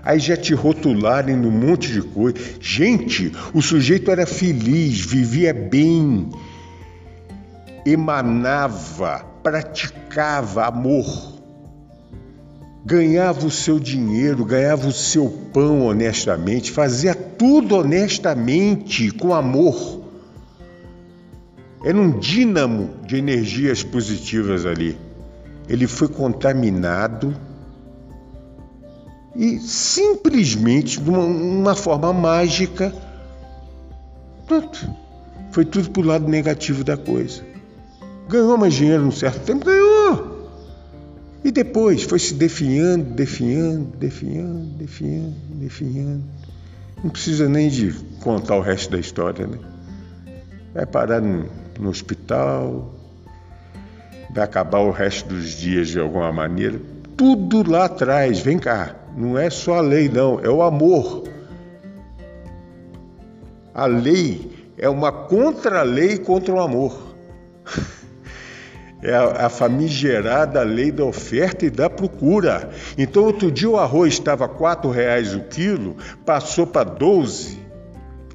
aí 0.02 0.18
já 0.18 0.38
te 0.38 0.54
rotularem 0.54 1.36
num 1.36 1.50
monte 1.50 1.92
de 1.92 2.00
coisa. 2.00 2.38
Gente, 2.58 3.30
o 3.52 3.60
sujeito 3.60 4.10
era 4.10 4.26
feliz, 4.26 5.00
vivia 5.00 5.52
bem, 5.52 6.30
emanava, 7.84 9.22
praticava 9.42 10.64
amor, 10.64 11.38
ganhava 12.86 13.46
o 13.46 13.50
seu 13.50 13.78
dinheiro, 13.78 14.46
ganhava 14.46 14.88
o 14.88 14.92
seu 14.92 15.28
pão 15.52 15.82
honestamente, 15.82 16.70
fazia 16.70 17.14
tudo 17.14 17.76
honestamente, 17.76 19.10
com 19.10 19.34
amor. 19.34 19.99
Era 21.82 21.98
um 21.98 22.18
dínamo 22.18 22.90
de 23.06 23.16
energias 23.16 23.82
positivas 23.82 24.66
ali. 24.66 24.98
Ele 25.68 25.86
foi 25.86 26.08
contaminado 26.08 27.34
e 29.34 29.58
simplesmente, 29.58 31.00
de 31.00 31.08
uma, 31.08 31.20
uma 31.20 31.74
forma 31.74 32.12
mágica, 32.12 32.92
pronto, 34.46 34.90
foi 35.52 35.64
tudo 35.64 35.90
para 35.90 36.02
o 36.02 36.04
lado 36.04 36.28
negativo 36.28 36.84
da 36.84 36.96
coisa. 36.96 37.42
Ganhou 38.28 38.58
mais 38.58 38.74
dinheiro 38.74 39.02
num 39.02 39.12
certo 39.12 39.44
tempo? 39.44 39.64
Ganhou! 39.64 40.50
E 41.42 41.50
depois 41.50 42.02
foi 42.02 42.18
se 42.18 42.34
definhando, 42.34 43.04
definhando, 43.14 43.96
definhando, 43.96 44.66
definhando, 44.76 45.34
definhando. 45.54 46.24
Não 47.02 47.08
precisa 47.10 47.48
nem 47.48 47.70
de 47.70 47.92
contar 48.22 48.56
o 48.56 48.60
resto 48.60 48.90
da 48.90 48.98
história, 48.98 49.46
né? 49.46 49.58
Vai 50.74 50.84
parar 50.84 51.22
no, 51.22 51.48
no 51.80 51.90
hospital, 51.90 52.94
vai 54.32 54.44
acabar 54.44 54.80
o 54.80 54.90
resto 54.90 55.28
dos 55.28 55.52
dias 55.52 55.88
de 55.88 55.98
alguma 55.98 56.32
maneira. 56.32 56.80
Tudo 57.16 57.68
lá 57.68 57.86
atrás, 57.86 58.40
vem 58.40 58.58
cá, 58.58 58.94
não 59.16 59.38
é 59.38 59.50
só 59.50 59.74
a 59.74 59.80
lei, 59.80 60.08
não, 60.08 60.40
é 60.40 60.48
o 60.48 60.62
amor. 60.62 61.24
A 63.74 63.86
lei 63.86 64.72
é 64.76 64.88
uma 64.88 65.12
contra-lei 65.12 66.18
contra 66.18 66.54
o 66.54 66.60
amor. 66.60 67.10
É 69.02 69.14
a, 69.14 69.48
famigerada 69.48 70.62
lei 70.62 70.92
da 70.92 71.04
oferta 71.06 71.64
e 71.64 71.70
da 71.70 71.88
procura. 71.88 72.68
Então, 72.98 73.24
outro 73.24 73.50
dia 73.50 73.70
o 73.70 73.78
arroz 73.78 74.12
estava 74.12 74.44
R$ 74.44 74.92
reais 74.92 75.34
o 75.34 75.40
quilo, 75.40 75.96
passou 76.26 76.66
para 76.66 76.84
12. 76.84 77.58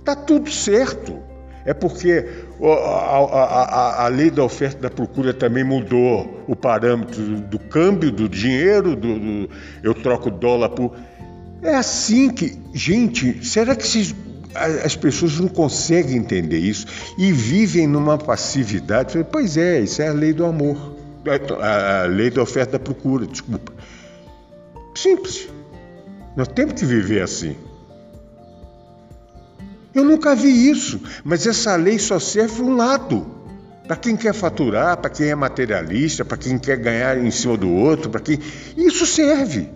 Tá 0.04 0.16
tudo 0.16 0.50
certo. 0.52 1.20
É 1.66 1.72
porque 1.74 2.28
a, 2.62 2.68
a, 2.68 3.64
a, 3.64 4.06
a, 4.06 4.08
lei 4.08 4.32
da 4.32 4.44
oferta 4.44 4.78
e 4.78 4.82
da 4.82 4.90
procura 4.90 5.34
também 5.34 5.64
mudou 5.64 6.44
o 6.48 6.56
parâmetro 6.56 7.22
do, 7.22 7.42
do 7.42 7.60
câmbio, 7.60 8.12
do 8.12 8.30
dinheiro, 8.30 8.96
do, 8.96 9.20
do, 9.20 9.50
eu 9.84 9.94
troco 9.94 10.32
dólar 10.32 10.70
por. 10.70 10.96
É 11.62 11.76
assim 11.76 12.30
que. 12.30 12.58
Gente, 12.74 13.46
será 13.46 13.76
que 13.76 13.86
se, 13.86 14.16
as 14.84 14.96
pessoas 14.96 15.40
não 15.40 15.50
conseguem 15.50 16.18
entender 16.18 16.60
isso 16.60 16.88
e 17.18 17.32
vivem 17.32 17.88
numa 17.88 18.18
passividade? 18.18 19.26
Pois 19.30 19.58
é, 19.58 19.82
isso 19.82 20.02
é 20.02 20.08
a 20.08 20.14
lei 20.14 20.32
do 20.32 20.46
amor, 20.46 20.96
a, 21.62 22.06
lei 22.06 22.30
da 22.30 22.42
oferta 22.42 22.72
e 22.72 22.74
da 22.74 22.80
procura, 22.80 23.26
desculpa. 23.26 23.74
Simples. 24.96 25.50
Nós 26.38 26.48
temos 26.48 26.74
que 26.74 26.86
viver 26.86 27.22
assim. 27.22 27.56
Eu 29.96 30.04
nunca 30.04 30.36
vi 30.36 30.70
isso, 30.70 31.00
mas 31.24 31.48
essa 31.48 31.74
lei 31.78 31.98
só 31.98 32.20
serve 32.20 32.62
um 32.62 32.76
lado. 32.76 33.26
Para 33.88 33.96
quem 33.96 34.18
quer 34.18 34.34
faturar, 34.34 34.98
para 34.98 35.10
quem 35.10 35.30
é 35.30 35.36
materialista, 35.36 36.26
para 36.26 36.36
quem 36.36 36.60
quer 36.60 36.76
ganhar 36.76 37.18
em 37.18 37.32
cima 37.32 37.56
do 37.56 37.72
outro, 37.72 38.10
para 38.10 38.20
quem. 38.20 38.38
Isso 38.76 39.06
serve. 39.06 39.70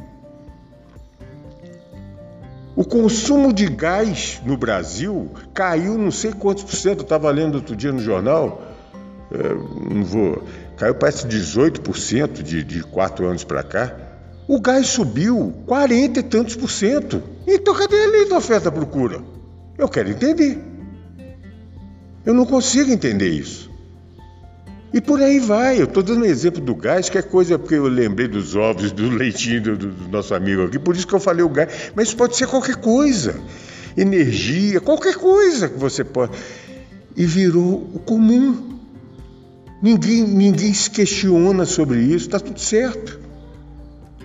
O 2.75 2.83
consumo 2.83 3.53
de 3.53 3.67
gás 3.67 4.41
no 4.45 4.57
Brasil 4.57 5.31
caiu 5.53 5.97
não 5.97 6.11
sei 6.11 6.33
quantos 6.33 6.63
por 6.63 6.75
cento. 6.75 6.99
Eu 6.99 7.03
estava 7.03 7.31
lendo 7.31 7.55
outro 7.55 7.73
dia 7.73 7.93
no 7.93 7.99
jornal, 7.99 8.61
é, 9.31 9.93
não 9.93 10.03
vou. 10.03 10.43
Caiu 10.75 10.95
parece 10.95 11.25
18% 11.27 12.43
de, 12.43 12.61
de 12.61 12.83
quatro 12.83 13.25
anos 13.25 13.45
para 13.45 13.63
cá. 13.63 13.95
O 14.49 14.59
gás 14.59 14.87
subiu 14.87 15.53
40 15.65 16.19
e 16.19 16.23
tantos 16.23 16.57
por 16.57 16.69
cento. 16.69 17.23
Então 17.47 17.73
cadê 17.73 18.03
a 18.03 18.07
lei 18.07 18.27
da 18.27 18.37
oferta 18.37 18.69
procura? 18.69 19.38
Eu 19.79 19.87
quero 19.87 20.09
entender. 20.09 20.61
Eu 22.25 22.33
não 22.33 22.45
consigo 22.45 22.91
entender 22.91 23.29
isso. 23.29 23.71
E 24.93 24.99
por 24.99 25.21
aí 25.21 25.39
vai. 25.39 25.79
Eu 25.79 25.85
estou 25.85 26.03
dando 26.03 26.21
um 26.21 26.25
exemplo 26.25 26.61
do 26.61 26.75
gás, 26.75 27.07
que 27.07 27.17
é 27.17 27.21
coisa 27.21 27.57
porque 27.57 27.75
eu 27.75 27.87
lembrei 27.87 28.27
dos 28.27 28.57
ovos, 28.57 28.91
do 28.91 29.09
leitinho 29.09 29.61
do, 29.61 29.77
do, 29.77 30.09
nosso 30.09 30.35
amigo 30.35 30.63
aqui, 30.63 30.77
por 30.77 30.97
isso 30.97 31.07
que 31.07 31.15
eu 31.15 31.19
falei 31.19 31.43
o 31.43 31.49
gás. 31.49 31.91
Mas 31.95 32.13
pode 32.13 32.35
ser 32.35 32.47
qualquer 32.47 32.75
coisa. 32.75 33.39
Energia, 33.95 34.81
qualquer 34.81 35.15
coisa 35.15 35.69
que 35.69 35.77
você 35.77 36.03
pode. 36.03 36.33
E 37.15 37.25
virou 37.25 37.89
o 37.93 37.99
comum. 37.99 38.77
Ninguém, 39.81 40.23
ninguém 40.23 40.73
se 40.73 40.89
questiona 40.89 41.65
sobre 41.65 41.99
isso, 42.01 42.25
está 42.25 42.37
tudo 42.37 42.59
certo. 42.59 43.17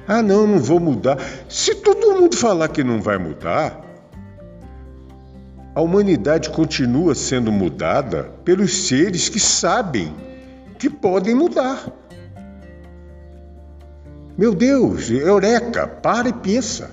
Ah, 0.08 0.20
não, 0.20 0.48
não 0.48 0.58
vou 0.58 0.80
mudar. 0.80 1.16
Se 1.48 1.76
todo 1.76 2.20
mundo 2.20 2.36
falar 2.36 2.68
que 2.68 2.82
não 2.82 3.00
vai 3.00 3.18
mudar, 3.18 3.83
a 5.74 5.80
humanidade 5.80 6.50
continua 6.50 7.14
sendo 7.14 7.50
mudada 7.50 8.30
pelos 8.44 8.86
seres 8.86 9.28
que 9.28 9.40
sabem 9.40 10.14
que 10.78 10.88
podem 10.88 11.34
mudar. 11.34 11.84
Meu 14.36 14.54
Deus, 14.54 15.10
eureka, 15.10 15.86
para 15.86 16.28
e 16.28 16.32
pensa. 16.32 16.90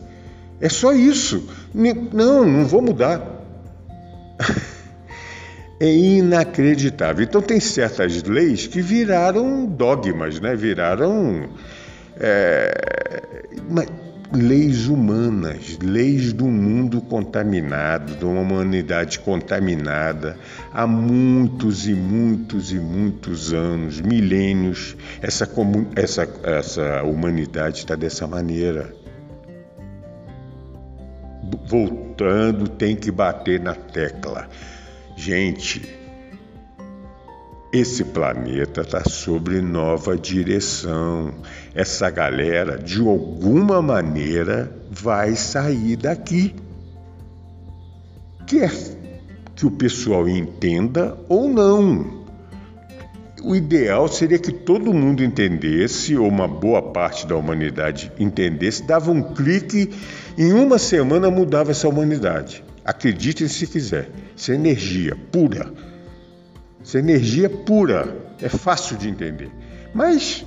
É 0.59 0.69
só 0.69 0.93
isso. 0.93 1.49
Não, 1.73 2.45
não 2.45 2.65
vou 2.65 2.81
mudar. 2.81 3.21
É 5.83 5.91
inacreditável. 5.91 7.23
Então 7.23 7.41
tem 7.41 7.59
certas 7.59 8.21
leis 8.21 8.67
que 8.67 8.83
viraram 8.83 9.65
dogmas, 9.65 10.39
né? 10.39 10.55
Viraram 10.55 11.49
é, 12.19 12.71
leis 14.33 14.87
humanas, 14.87 15.77
leis 15.81 16.31
do 16.31 16.45
mundo 16.45 17.01
contaminado, 17.01 18.15
de 18.15 18.23
uma 18.25 18.41
humanidade 18.41 19.19
contaminada 19.19 20.37
há 20.73 20.87
muitos 20.87 21.87
e 21.87 21.93
muitos 21.93 22.71
e 22.71 22.79
muitos 22.79 23.53
anos, 23.53 23.99
milênios. 23.99 24.95
Essa, 25.21 25.49
essa, 25.95 26.27
essa 26.43 27.03
humanidade 27.03 27.79
está 27.79 27.95
dessa 27.95 28.25
maneira. 28.25 28.93
Voltando, 31.67 32.67
tem 32.69 32.95
que 32.95 33.11
bater 33.11 33.59
na 33.59 33.75
tecla. 33.75 34.47
Gente, 35.17 36.00
esse 37.71 38.03
planeta 38.03 38.81
está 38.81 39.03
sobre 39.05 39.61
nova 39.61 40.17
direção. 40.17 41.33
Essa 41.73 42.09
galera, 42.09 42.77
de 42.77 42.99
alguma 42.99 43.81
maneira, 43.81 44.69
vai 44.89 45.35
sair 45.37 45.95
daqui. 45.95 46.53
Quer 48.45 48.73
que 49.55 49.65
o 49.65 49.71
pessoal 49.71 50.27
entenda 50.27 51.17
ou 51.29 51.47
não. 51.47 52.19
O 53.41 53.55
ideal 53.55 54.07
seria 54.09 54.37
que 54.37 54.51
todo 54.51 54.93
mundo 54.93 55.23
entendesse, 55.23 56.17
ou 56.17 56.27
uma 56.27 56.47
boa 56.47 56.81
parte 56.81 57.25
da 57.25 57.37
humanidade 57.37 58.11
entendesse, 58.19 58.83
dava 58.83 59.11
um 59.11 59.33
clique, 59.33 59.89
em 60.37 60.51
uma 60.51 60.77
semana 60.77 61.31
mudava 61.31 61.71
essa 61.71 61.87
humanidade. 61.87 62.63
Acreditem 62.83 63.47
se 63.47 63.65
quiser. 63.65 64.09
Isso 64.35 64.51
é 64.51 64.55
energia 64.55 65.17
pura 65.31 65.90
isso 66.91 66.97
é 66.97 66.99
energia 66.99 67.49
pura, 67.49 68.17
é 68.41 68.49
fácil 68.49 68.97
de 68.97 69.07
entender. 69.07 69.49
Mas 69.93 70.45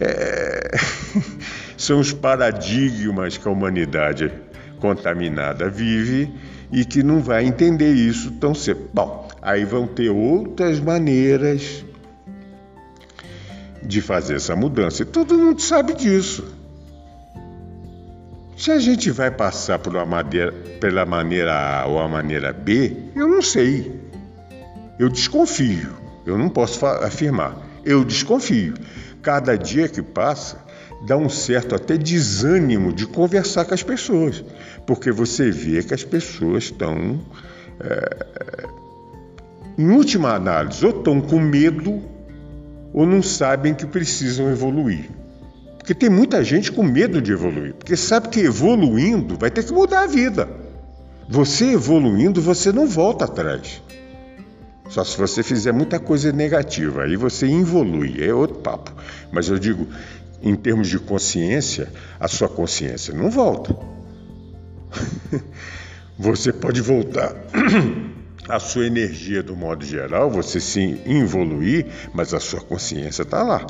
é... 0.00 0.76
são 1.78 2.00
os 2.00 2.12
paradigmas 2.12 3.38
que 3.38 3.46
a 3.46 3.50
humanidade 3.52 4.32
contaminada 4.80 5.70
vive 5.70 6.34
e 6.72 6.84
que 6.84 7.00
não 7.04 7.20
vai 7.20 7.44
entender 7.44 7.92
isso 7.92 8.32
tão 8.32 8.52
cedo. 8.56 8.90
Bom, 8.92 9.28
aí 9.40 9.64
vão 9.64 9.86
ter 9.86 10.10
outras 10.10 10.80
maneiras 10.80 11.84
de 13.80 14.00
fazer 14.00 14.34
essa 14.34 14.56
mudança. 14.56 15.02
E 15.02 15.06
todo 15.06 15.38
mundo 15.38 15.62
sabe 15.62 15.94
disso. 15.94 16.44
Se 18.56 18.72
a 18.72 18.80
gente 18.80 19.12
vai 19.12 19.30
passar 19.30 19.78
por 19.78 19.94
uma 19.94 20.06
maneira, 20.06 20.50
pela 20.80 21.06
maneira 21.06 21.82
A 21.82 21.86
ou 21.86 22.00
a 22.00 22.08
maneira 22.08 22.52
B, 22.52 22.96
eu 23.14 23.28
não 23.28 23.40
sei. 23.40 24.03
Eu 24.98 25.08
desconfio, 25.08 25.92
eu 26.24 26.38
não 26.38 26.48
posso 26.48 26.84
afirmar, 26.86 27.56
eu 27.84 28.04
desconfio. 28.04 28.74
Cada 29.22 29.56
dia 29.56 29.88
que 29.88 30.02
passa, 30.02 30.62
dá 31.06 31.16
um 31.16 31.28
certo 31.28 31.74
até 31.74 31.96
desânimo 31.96 32.92
de 32.92 33.06
conversar 33.06 33.64
com 33.64 33.74
as 33.74 33.82
pessoas, 33.82 34.44
porque 34.86 35.10
você 35.10 35.50
vê 35.50 35.82
que 35.82 35.94
as 35.94 36.04
pessoas 36.04 36.64
estão, 36.64 37.20
é, 37.80 38.66
em 39.76 39.90
última 39.90 40.34
análise, 40.34 40.84
ou 40.84 40.96
estão 40.96 41.20
com 41.20 41.40
medo 41.40 42.02
ou 42.92 43.04
não 43.04 43.22
sabem 43.22 43.74
que 43.74 43.86
precisam 43.86 44.50
evoluir. 44.50 45.10
Porque 45.76 45.92
tem 45.92 46.08
muita 46.08 46.42
gente 46.42 46.72
com 46.72 46.82
medo 46.82 47.20
de 47.20 47.32
evoluir, 47.32 47.74
porque 47.74 47.96
sabe 47.96 48.28
que 48.28 48.40
evoluindo 48.40 49.36
vai 49.36 49.50
ter 49.50 49.64
que 49.64 49.72
mudar 49.72 50.04
a 50.04 50.06
vida. 50.06 50.48
Você 51.28 51.72
evoluindo, 51.72 52.40
você 52.40 52.72
não 52.72 52.86
volta 52.86 53.24
atrás. 53.24 53.82
Só 54.88 55.02
se 55.02 55.16
você 55.16 55.42
fizer 55.42 55.72
muita 55.72 55.98
coisa 55.98 56.30
negativa, 56.30 57.04
aí 57.04 57.16
você 57.16 57.46
evolui, 57.46 58.22
é 58.22 58.32
outro 58.32 58.58
papo. 58.58 58.92
Mas 59.32 59.48
eu 59.48 59.58
digo, 59.58 59.88
em 60.42 60.54
termos 60.54 60.88
de 60.88 60.98
consciência, 60.98 61.88
a 62.20 62.28
sua 62.28 62.48
consciência 62.48 63.14
não 63.14 63.30
volta. 63.30 63.74
você 66.18 66.52
pode 66.52 66.80
voltar 66.80 67.34
a 68.48 68.60
sua 68.60 68.86
energia 68.86 69.42
do 69.42 69.56
modo 69.56 69.84
geral, 69.84 70.30
você 70.30 70.60
sim 70.60 71.00
evoluir, 71.06 71.86
mas 72.12 72.34
a 72.34 72.40
sua 72.40 72.60
consciência 72.60 73.22
está 73.22 73.42
lá. 73.42 73.66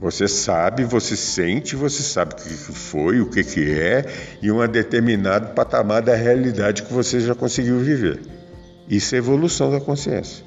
Você 0.00 0.28
sabe, 0.28 0.84
você 0.84 1.16
sente, 1.16 1.74
você 1.74 2.02
sabe 2.02 2.34
o 2.34 2.36
que 2.36 2.50
foi, 2.50 3.20
o 3.22 3.30
que 3.30 3.40
é, 3.72 4.04
e 4.42 4.52
um 4.52 4.68
determinado 4.68 5.54
patamar 5.54 6.02
da 6.02 6.14
realidade 6.14 6.82
que 6.82 6.92
você 6.92 7.20
já 7.20 7.34
conseguiu 7.34 7.78
viver. 7.78 8.20
Isso 8.88 9.14
é 9.14 9.18
evolução 9.18 9.70
da 9.70 9.80
consciência. 9.80 10.44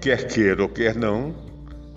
Quer 0.00 0.26
queira 0.28 0.62
ou 0.62 0.68
quer 0.68 0.94
não, 0.94 1.34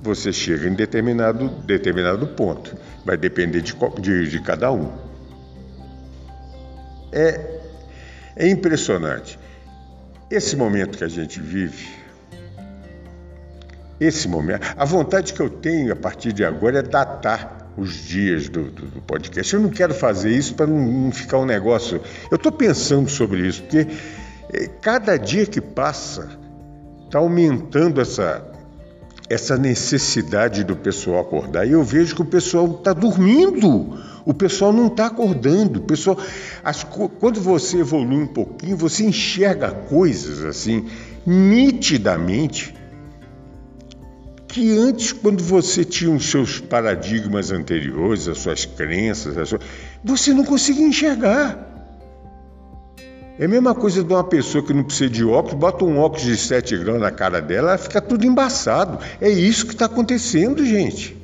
você 0.02 0.34
chega 0.34 0.68
em 0.68 0.74
determinado, 0.74 1.50
determinado 1.66 2.26
ponto. 2.28 2.76
Vai 3.06 3.18
depender 3.18 3.62
de, 3.62 3.76
de, 4.02 4.30
de 4.30 4.42
cada 4.42 4.72
um. 4.72 4.92
É, 7.12 7.60
é 8.36 8.48
impressionante. 8.48 9.38
Esse 10.32 10.56
momento 10.56 10.98
que 10.98 11.04
a 11.04 11.08
gente 11.08 11.40
vive, 11.40 11.88
esse 14.00 14.28
momento, 14.28 14.62
a 14.78 14.86
vontade 14.86 15.34
que 15.34 15.40
eu 15.40 15.50
tenho 15.50 15.92
a 15.92 15.96
partir 15.96 16.32
de 16.32 16.46
agora 16.46 16.80
é 16.80 16.82
datar 16.82 17.60
os 17.76 17.94
dias 17.94 18.48
do, 18.48 18.66
do, 18.66 18.86
do 18.86 19.02
podcast. 19.02 19.54
Eu 19.54 19.60
não 19.60 19.70
quero 19.70 19.94
fazer 19.94 20.32
isso 20.32 20.54
para 20.54 20.68
não, 20.68 20.80
não, 20.80 21.12
ficar 21.12 21.38
um 21.38 21.46
negócio. 21.46 22.02
Eu 22.30 22.36
estou 22.36 22.52
pensando 22.52 23.10
sobre 23.10 23.48
isso, 23.48 23.64
porque 23.64 23.88
cada 24.82 25.18
dia 25.18 25.46
que 25.46 25.62
passa 25.62 26.30
está 27.06 27.20
aumentando 27.20 28.00
essa, 28.00 28.44
essa 29.30 29.58
necessidade 29.58 30.64
do 30.64 30.76
pessoal 30.76 31.22
acordar. 31.22 31.68
E 31.68 31.72
eu 31.72 31.84
vejo 31.84 32.16
que 32.16 32.22
o 32.22 32.26
pessoal 32.26 32.68
está 32.68 32.94
dormindo, 32.94 34.00
o 34.26 34.34
pessoal 34.34 34.72
não 34.72 34.88
está 34.88 35.08
acordando. 35.08 35.80
O 35.80 35.84
pessoal, 35.84 36.18
as, 36.64 36.84
quando 37.20 37.42
você 37.42 37.80
evolui 37.80 38.24
um 38.24 38.28
pouquinho, 38.28 38.78
você 38.78 39.06
enxerga 39.06 39.72
coisas 39.72 40.44
assim 40.44 40.88
nitidamente 41.26 42.76
que 44.50 44.76
antes, 44.78 45.12
quando 45.12 45.44
você 45.44 45.86
tinha 45.86 46.12
os 46.12 46.30
seus 46.30 46.60
paradigmas 46.60 47.52
anteriores, 47.52 48.28
as 48.28 48.40
suas 48.40 48.66
crenças, 48.66 49.38
as 49.38 49.50
suas, 49.50 49.62
você 50.04 50.34
não 50.34 50.44
conseguia 50.44 50.88
enxergar. 50.88 51.69
É 53.40 53.46
a 53.46 53.48
mesma 53.48 53.74
coisa 53.74 54.04
de 54.04 54.12
uma 54.12 54.26
pessoa 54.26 54.62
que 54.62 54.74
não 54.74 54.84
precisa 54.84 55.10
de 55.10 55.24
óculos, 55.24 55.58
bota 55.58 55.86
um 55.86 55.98
óculos 55.98 56.26
de 56.26 56.36
7 56.36 56.78
graus 56.78 57.00
na 57.00 57.10
cara 57.10 57.42
dela, 57.42 57.70
ela 57.70 57.78
fica 57.78 58.02
tudo 58.02 58.26
embaçado. 58.26 59.00
É 59.22 59.30
isso 59.30 59.66
que 59.66 59.72
está 59.72 59.86
acontecendo, 59.86 60.66
gente. 60.66 61.16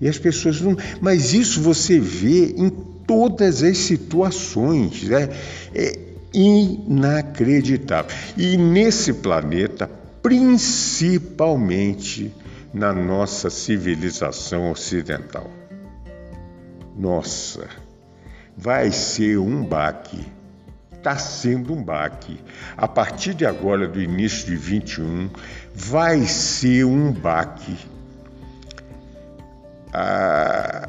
E 0.00 0.08
as 0.08 0.16
pessoas 0.16 0.60
não. 0.60 0.76
Mas 1.00 1.34
isso 1.34 1.60
você 1.60 1.98
vê 1.98 2.54
em 2.56 2.70
todas 2.70 3.64
as 3.64 3.78
situações. 3.78 5.02
Né? 5.02 5.28
É 5.74 5.98
inacreditável. 6.32 8.14
E 8.36 8.56
nesse 8.56 9.14
planeta, 9.14 9.90
principalmente 10.22 12.32
na 12.72 12.92
nossa 12.92 13.50
civilização 13.50 14.70
ocidental. 14.70 15.50
Nossa, 16.96 17.66
vai 18.56 18.92
ser 18.92 19.36
um 19.38 19.64
baque. 19.64 20.33
Está 21.04 21.18
sendo 21.18 21.74
um 21.74 21.84
baque. 21.84 22.40
A 22.74 22.88
partir 22.88 23.34
de 23.34 23.44
agora, 23.44 23.86
do 23.86 24.00
início 24.00 24.46
de 24.46 24.56
21, 24.56 25.28
vai 25.74 26.22
ser 26.22 26.86
um 26.86 27.12
baque. 27.12 27.76
Ah, 29.92 30.88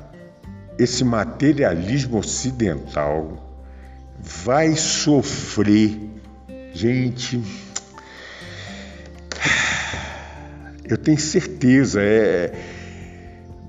esse 0.80 1.04
materialismo 1.04 2.20
ocidental 2.20 3.62
vai 4.18 4.78
sofrer. 4.78 6.00
Gente, 6.74 7.44
eu 10.86 10.98
tenho 10.98 11.20
certeza, 11.20 12.02
é, 12.02 12.54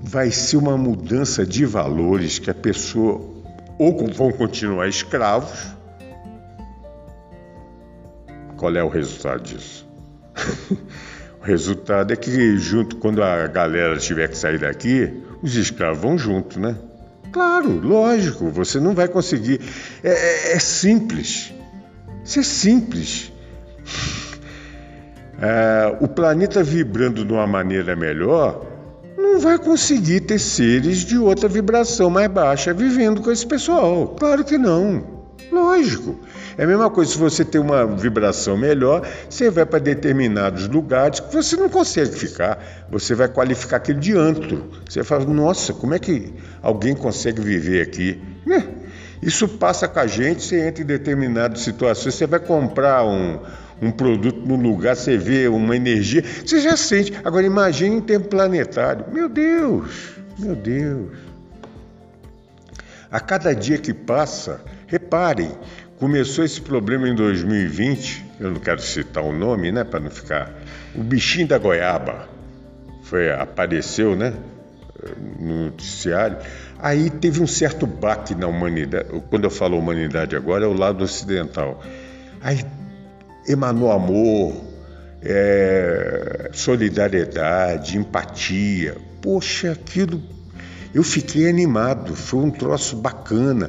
vai 0.01 0.31
ser 0.31 0.55
uma 0.55 0.77
mudança 0.77 1.45
de 1.45 1.65
valores 1.65 2.39
que 2.39 2.49
a 2.49 2.55
pessoa 2.55 3.35
ou 3.77 4.07
vão 4.13 4.31
continuar 4.31 4.87
escravos. 4.87 5.75
Qual 8.57 8.75
é 8.75 8.83
o 8.83 8.89
resultado 8.89 9.43
disso? 9.43 9.87
o 11.39 11.43
resultado 11.43 12.11
é 12.11 12.15
que 12.15 12.57
junto 12.57 12.97
quando 12.97 13.23
a 13.23 13.47
galera 13.47 13.97
tiver 13.97 14.27
que 14.27 14.37
sair 14.37 14.59
daqui, 14.59 15.23
os 15.41 15.55
escravos 15.55 16.01
vão 16.01 16.17
junto, 16.17 16.59
né? 16.59 16.75
Claro, 17.31 17.79
lógico, 17.79 18.49
você 18.49 18.79
não 18.79 18.95
vai 18.95 19.07
conseguir. 19.07 19.61
É, 20.03 20.09
é, 20.09 20.53
é 20.53 20.59
simples. 20.59 21.53
Isso 22.25 22.39
é 22.39 22.43
simples. 22.43 23.31
É, 25.39 25.95
o 26.01 26.07
planeta 26.07 26.63
vibrando 26.63 27.23
de 27.23 27.31
uma 27.31 27.45
maneira 27.45 27.95
melhor 27.95 28.65
não 29.15 29.39
vai 29.39 29.59
conseguir 29.59 30.21
ter 30.21 30.39
seres 30.39 31.01
de 31.05 31.15
outra 31.15 31.47
vibração 31.47 32.09
mais 32.09 32.27
baixa 32.27 32.73
vivendo 32.73 33.21
com 33.21 33.29
esse 33.29 33.45
pessoal. 33.45 34.15
Claro 34.17 34.43
que 34.43 34.57
não. 34.57 35.16
Lógico. 35.51 36.19
É 36.57 36.63
a 36.63 36.67
mesma 36.67 36.89
coisa 36.89 37.11
se 37.11 37.17
você 37.17 37.45
tem 37.45 37.61
uma 37.61 37.85
vibração 37.85 38.57
melhor, 38.57 39.07
você 39.29 39.49
vai 39.49 39.65
para 39.65 39.79
determinados 39.79 40.67
lugares 40.67 41.19
que 41.19 41.33
você 41.33 41.55
não 41.55 41.69
consegue 41.69 42.15
ficar. 42.15 42.87
Você 42.89 43.13
vai 43.13 43.27
qualificar 43.27 43.77
aquele 43.77 43.99
de 43.99 44.17
antro. 44.17 44.69
Você 44.87 45.03
fala, 45.03 45.25
nossa, 45.25 45.73
como 45.73 45.93
é 45.93 45.99
que 45.99 46.33
alguém 46.61 46.95
consegue 46.95 47.41
viver 47.41 47.81
aqui? 47.81 48.21
É, 48.49 48.63
isso 49.21 49.47
passa 49.47 49.87
com 49.87 49.99
a 49.99 50.07
gente, 50.07 50.43
você 50.43 50.67
entra 50.67 50.83
em 50.83 50.85
determinadas 50.85 51.61
situações, 51.61 52.15
você 52.15 52.27
vai 52.27 52.39
comprar 52.39 53.05
um, 53.05 53.39
um 53.81 53.91
produto 53.91 54.39
no 54.45 54.55
lugar, 54.55 54.95
você 54.95 55.17
vê 55.17 55.47
uma 55.47 55.75
energia, 55.75 56.23
você 56.45 56.59
já 56.59 56.75
sente. 56.75 57.13
Agora 57.23 57.45
imagine 57.45 57.97
em 57.97 58.01
tempo 58.01 58.27
planetário. 58.27 59.05
Meu 59.11 59.29
Deus, 59.29 60.15
meu 60.37 60.55
Deus. 60.55 61.27
A 63.09 63.19
cada 63.19 63.55
dia 63.55 63.77
que 63.77 63.93
passa, 63.93 64.59
reparem, 64.87 65.51
Começou 65.99 66.45
esse 66.45 66.61
problema 66.61 67.09
em 67.09 67.15
2020, 67.15 68.23
eu 68.39 68.51
não 68.51 68.59
quero 68.59 68.79
citar 68.79 69.23
o 69.23 69.33
nome, 69.33 69.71
né, 69.71 69.83
para 69.83 69.99
não 69.99 70.11
ficar. 70.11 70.53
O 70.93 71.01
bichinho 71.01 71.47
da 71.47 71.57
goiaba 71.57 72.29
foi 73.01 73.31
apareceu, 73.31 74.15
né, 74.15 74.31
no 75.39 75.65
noticiário. 75.65 76.37
Aí 76.77 77.09
teve 77.09 77.41
um 77.41 77.47
certo 77.47 77.87
baque 77.87 78.35
na 78.35 78.45
humanidade. 78.45 79.09
Quando 79.27 79.45
eu 79.45 79.49
falo 79.49 79.75
humanidade 79.75 80.35
agora 80.35 80.65
é 80.65 80.67
o 80.67 80.73
lado 80.73 81.03
ocidental. 81.03 81.83
Aí 82.41 82.63
emanou 83.47 83.91
amor, 83.91 84.53
é, 85.23 86.51
solidariedade, 86.53 87.97
empatia. 87.97 88.95
Poxa, 89.19 89.71
aquilo 89.71 90.21
eu 90.93 91.01
fiquei 91.01 91.49
animado, 91.49 92.15
foi 92.15 92.39
um 92.39 92.51
troço 92.51 92.95
bacana. 92.97 93.67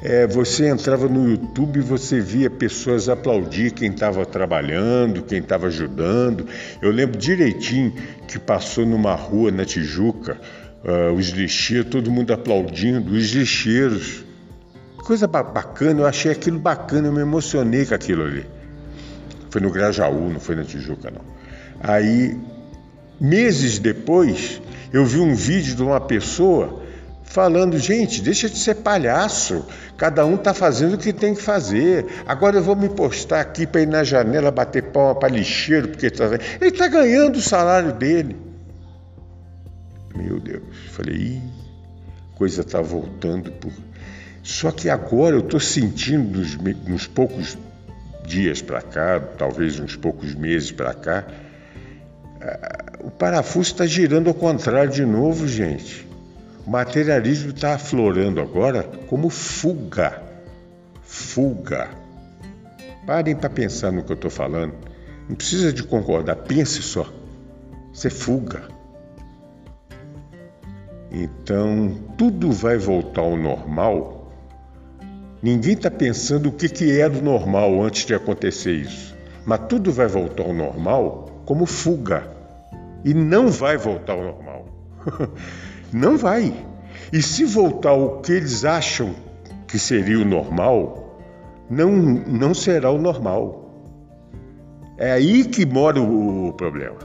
É, 0.00 0.28
você 0.28 0.68
entrava 0.68 1.08
no 1.08 1.28
YouTube 1.28 1.80
e 1.80 1.82
você 1.82 2.20
via 2.20 2.48
pessoas 2.48 3.08
aplaudir 3.08 3.72
quem 3.72 3.90
estava 3.90 4.24
trabalhando, 4.24 5.22
quem 5.22 5.40
estava 5.40 5.66
ajudando. 5.66 6.46
Eu 6.80 6.92
lembro 6.92 7.18
direitinho 7.18 7.92
que 8.28 8.38
passou 8.38 8.86
numa 8.86 9.14
rua 9.14 9.50
na 9.50 9.64
Tijuca, 9.64 10.38
uh, 10.84 11.12
os 11.12 11.30
lixeiros, 11.30 11.90
todo 11.90 12.12
mundo 12.12 12.32
aplaudindo, 12.32 13.12
os 13.12 13.30
lixeiros. 13.32 14.24
Coisa 14.98 15.26
bacana, 15.26 16.02
eu 16.02 16.06
achei 16.06 16.30
aquilo 16.30 16.60
bacana, 16.60 17.08
eu 17.08 17.12
me 17.12 17.20
emocionei 17.20 17.84
com 17.84 17.94
aquilo 17.94 18.22
ali. 18.22 18.46
Foi 19.50 19.60
no 19.60 19.70
Grajaú, 19.70 20.30
não 20.30 20.38
foi 20.38 20.54
na 20.54 20.62
Tijuca, 20.62 21.10
não. 21.10 21.22
Aí, 21.80 22.38
meses 23.20 23.80
depois, 23.80 24.60
eu 24.92 25.04
vi 25.04 25.18
um 25.18 25.34
vídeo 25.34 25.74
de 25.74 25.82
uma 25.82 26.00
pessoa 26.00 26.77
falando, 27.28 27.78
gente, 27.78 28.22
deixa 28.22 28.48
de 28.48 28.58
ser 28.58 28.76
palhaço. 28.76 29.64
Cada 29.96 30.24
um 30.24 30.34
está 30.34 30.54
fazendo 30.54 30.94
o 30.94 30.98
que 30.98 31.12
tem 31.12 31.34
que 31.34 31.42
fazer. 31.42 32.06
Agora 32.26 32.56
eu 32.56 32.62
vou 32.62 32.74
me 32.74 32.88
postar 32.88 33.40
aqui 33.40 33.66
para 33.66 33.82
ir 33.82 33.86
na 33.86 34.02
janela 34.02 34.50
bater 34.50 34.84
palma 34.84 35.14
para 35.14 35.28
lixeiro, 35.28 35.88
porque 35.88 36.10
tá... 36.10 36.24
ele 36.60 36.70
está 36.70 36.88
ganhando 36.88 37.36
o 37.36 37.42
salário 37.42 37.92
dele. 37.92 38.36
Meu 40.14 40.40
Deus, 40.40 40.62
falei, 40.90 41.14
Ih, 41.14 41.42
coisa 42.34 42.62
está 42.62 42.80
voltando. 42.80 43.52
Por... 43.52 43.72
Só 44.42 44.70
que 44.70 44.88
agora 44.88 45.36
eu 45.36 45.40
estou 45.40 45.60
sentindo, 45.60 46.38
nos, 46.38 46.56
nos 46.86 47.06
poucos 47.06 47.58
dias 48.26 48.62
para 48.62 48.82
cá, 48.82 49.20
talvez 49.20 49.78
uns 49.78 49.96
poucos 49.96 50.34
meses 50.34 50.70
para 50.70 50.94
cá, 50.94 51.24
o 53.00 53.10
parafuso 53.10 53.72
está 53.72 53.86
girando 53.86 54.28
ao 54.28 54.34
contrário 54.34 54.90
de 54.90 55.04
novo, 55.04 55.46
gente. 55.46 56.07
O 56.68 56.70
materialismo 56.70 57.48
está 57.48 57.76
aflorando 57.76 58.42
agora 58.42 58.82
como 59.06 59.30
fuga. 59.30 60.22
Fuga. 61.00 61.88
Parem 63.06 63.34
para 63.34 63.48
pensar 63.48 63.90
no 63.90 64.04
que 64.04 64.12
eu 64.12 64.16
estou 64.16 64.30
falando. 64.30 64.74
Não 65.26 65.34
precisa 65.34 65.72
de 65.72 65.82
concordar, 65.82 66.36
pense 66.36 66.82
só. 66.82 67.10
É 68.04 68.10
fuga. 68.10 68.64
Então, 71.10 71.96
tudo 72.18 72.52
vai 72.52 72.76
voltar 72.76 73.22
ao 73.22 73.34
normal. 73.34 74.30
Ninguém 75.42 75.72
está 75.72 75.90
pensando 75.90 76.50
o 76.50 76.52
que, 76.52 76.68
que 76.68 77.00
era 77.00 77.14
o 77.14 77.22
normal 77.22 77.82
antes 77.82 78.04
de 78.04 78.14
acontecer 78.14 78.74
isso. 78.74 79.16
Mas 79.46 79.60
tudo 79.70 79.90
vai 79.90 80.06
voltar 80.06 80.42
ao 80.42 80.52
normal 80.52 81.30
como 81.46 81.64
fuga. 81.64 82.28
E 83.06 83.14
não 83.14 83.48
vai 83.48 83.78
voltar 83.78 84.12
ao 84.12 84.22
normal. 84.22 84.66
Não 85.92 86.16
vai. 86.16 86.54
E 87.12 87.22
se 87.22 87.44
voltar 87.44 87.90
ao 87.90 88.20
que 88.20 88.32
eles 88.32 88.64
acham 88.64 89.14
que 89.66 89.78
seria 89.78 90.18
o 90.18 90.24
normal, 90.24 91.20
não, 91.70 91.90
não 91.92 92.54
será 92.54 92.90
o 92.90 92.98
normal. 92.98 93.68
É 94.96 95.12
aí 95.12 95.44
que 95.44 95.64
mora 95.64 96.00
o, 96.00 96.48
o 96.48 96.52
problema. 96.52 96.98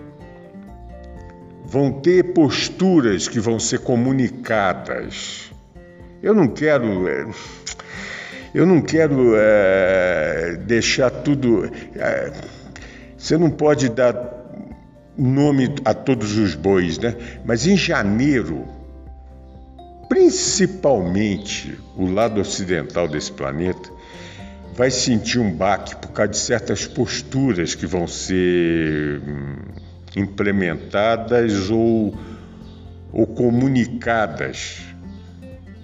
Vão 1.65 1.91
ter 1.91 2.33
posturas 2.33 3.27
que 3.27 3.39
vão 3.39 3.59
ser 3.59 3.79
comunicadas. 3.79 5.51
Eu 6.21 6.33
não 6.33 6.47
quero. 6.47 7.07
É, 7.07 7.25
eu 8.53 8.65
não 8.65 8.81
quero 8.81 9.33
é, 9.35 10.57
deixar 10.65 11.09
tudo. 11.09 11.69
É, 11.95 12.31
você 13.17 13.37
não 13.37 13.49
pode 13.49 13.89
dar 13.89 14.42
nome 15.17 15.75
a 15.85 15.93
todos 15.93 16.37
os 16.37 16.55
bois, 16.55 16.97
né? 16.97 17.15
Mas 17.45 17.67
em 17.67 17.77
janeiro, 17.77 18.65
principalmente 20.09 21.77
o 21.95 22.05
lado 22.05 22.41
ocidental 22.41 23.07
desse 23.07 23.31
planeta, 23.31 23.89
vai 24.75 24.89
sentir 24.89 25.39
um 25.39 25.51
baque 25.51 25.95
por 25.95 26.11
causa 26.11 26.31
de 26.31 26.37
certas 26.37 26.87
posturas 26.87 27.75
que 27.75 27.85
vão 27.85 28.07
ser 28.07 29.21
hum, 29.21 29.55
implementadas 30.15 31.69
ou, 31.69 32.17
ou 33.11 33.27
comunicadas 33.27 34.79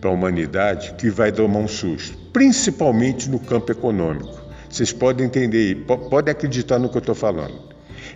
para 0.01 0.09
a 0.09 0.13
humanidade 0.13 0.93
que 0.97 1.09
vai 1.09 1.31
tomar 1.31 1.59
um 1.59 1.67
susto, 1.67 2.17
principalmente 2.33 3.29
no 3.29 3.39
campo 3.39 3.71
econômico. 3.71 4.39
Vocês 4.69 4.93
podem 4.93 5.25
entender, 5.25 5.85
podem 5.85 6.31
acreditar 6.31 6.79
no 6.79 6.89
que 6.89 6.97
eu 6.97 6.99
estou 6.99 7.15
falando. 7.15 7.68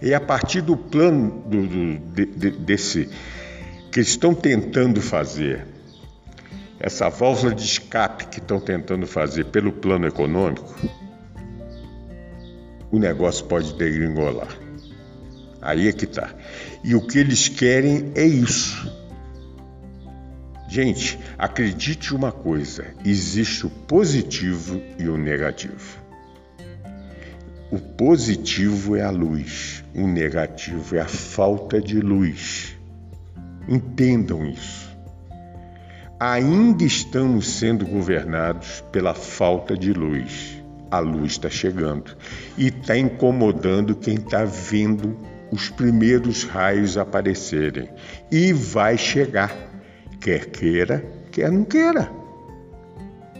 E 0.03 0.13
a 0.13 0.19
partir 0.19 0.59
do 0.59 0.75
plano 0.75 1.31
do, 1.47 1.65
do, 1.65 1.97
de, 1.97 2.51
desse 2.51 3.09
que 3.89 4.01
estão 4.01 4.35
tentando 4.35 5.01
fazer, 5.01 5.65
essa 6.77 7.07
válvula 7.07 7.55
de 7.55 7.63
escape 7.63 8.27
que 8.27 8.39
estão 8.39 8.59
tentando 8.59 9.07
fazer 9.07 9.45
pelo 9.45 9.71
plano 9.71 10.05
econômico, 10.05 10.75
o 12.91 12.99
negócio 12.99 13.45
pode 13.45 13.73
degringolar. 13.75 14.49
Aí 15.61 15.87
é 15.87 15.93
que 15.93 16.05
tá. 16.05 16.35
E 16.83 16.93
o 16.95 17.07
que 17.07 17.17
eles 17.17 17.47
querem 17.47 18.11
é 18.13 18.25
isso. 18.25 18.91
Gente, 20.67 21.17
acredite 21.37 22.13
uma 22.13 22.33
coisa: 22.33 22.93
existe 23.05 23.65
o 23.65 23.69
positivo 23.69 24.81
e 24.99 25.07
o 25.07 25.15
negativo. 25.15 26.02
O 27.73 27.79
positivo 27.79 28.95
é 28.95 29.01
a 29.01 29.09
luz, 29.09 29.83
o 29.95 30.05
negativo 30.05 30.95
é 30.95 30.99
a 30.99 31.07
falta 31.07 31.81
de 31.81 31.99
luz. 31.99 32.77
Entendam 33.67 34.45
isso. 34.45 34.95
ainda 36.19 36.83
estamos 36.83 37.47
sendo 37.47 37.83
governados 37.83 38.83
pela 38.91 39.15
falta 39.15 39.75
de 39.75 39.91
luz. 39.91 40.63
A 40.91 40.99
luz 40.99 41.31
está 41.31 41.49
chegando 41.49 42.15
e 42.59 42.67
está 42.67 42.95
incomodando 42.95 43.95
quem 43.95 44.17
está 44.17 44.45
vendo 44.45 45.17
os 45.51 45.67
primeiros 45.71 46.43
raios 46.43 46.95
aparecerem. 46.95 47.89
E 48.31 48.53
vai 48.53 48.99
chegar, 48.99 49.51
quer 50.21 50.45
queira, 50.45 51.03
quer 51.31 51.51
não 51.51 51.63
queira. 51.63 52.07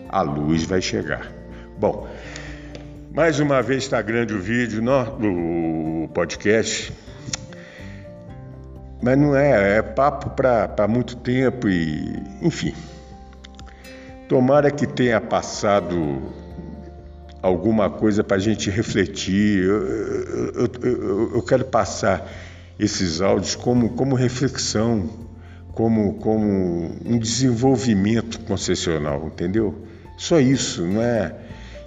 A 0.10 0.24
luz 0.24 0.64
vai 0.64 0.82
chegar. 0.82 1.32
Bom, 1.80 2.08
mais 3.14 3.40
uma 3.40 3.62
vez 3.62 3.84
está 3.84 4.02
grande 4.02 4.34
o 4.34 4.40
vídeo, 4.42 4.82
no, 4.82 6.04
o 6.04 6.08
podcast. 6.08 6.92
Mas 9.02 9.18
não 9.18 9.36
é, 9.36 9.78
é 9.78 9.82
papo 9.84 10.32
para 10.32 10.88
muito 10.88 11.16
tempo 11.18 11.70
e, 11.70 12.24
enfim. 12.42 12.74
Tomara 14.28 14.72
que 14.72 14.88
tenha 14.88 15.22
passado 15.22 16.24
alguma 17.40 17.88
coisa 17.88 18.24
para 18.24 18.38
a 18.38 18.40
gente 18.40 18.72
refletir. 18.72 19.64
Eu, 19.64 19.88
eu, 19.88 20.70
eu, 20.82 21.36
eu, 21.36 21.42
quero 21.44 21.66
passar 21.66 22.28
esses 22.80 23.22
áudios 23.22 23.54
como, 23.54 23.90
como 23.90 24.16
reflexão, 24.16 25.08
como, 25.74 26.16
como 26.16 26.96
um 27.06 27.20
desenvolvimento 27.20 28.40
concessional, 28.40 29.28
entendeu? 29.28 29.86
Só 30.18 30.40
isso, 30.40 30.84
não 30.88 31.02
é? 31.02 31.43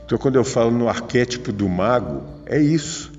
Então, 0.07 0.17
quando 0.17 0.37
eu 0.37 0.45
falo 0.45 0.71
no 0.71 0.89
arquétipo 0.89 1.53
do 1.53 1.69
mago, 1.69 2.23
é 2.47 2.59
isso 2.59 3.13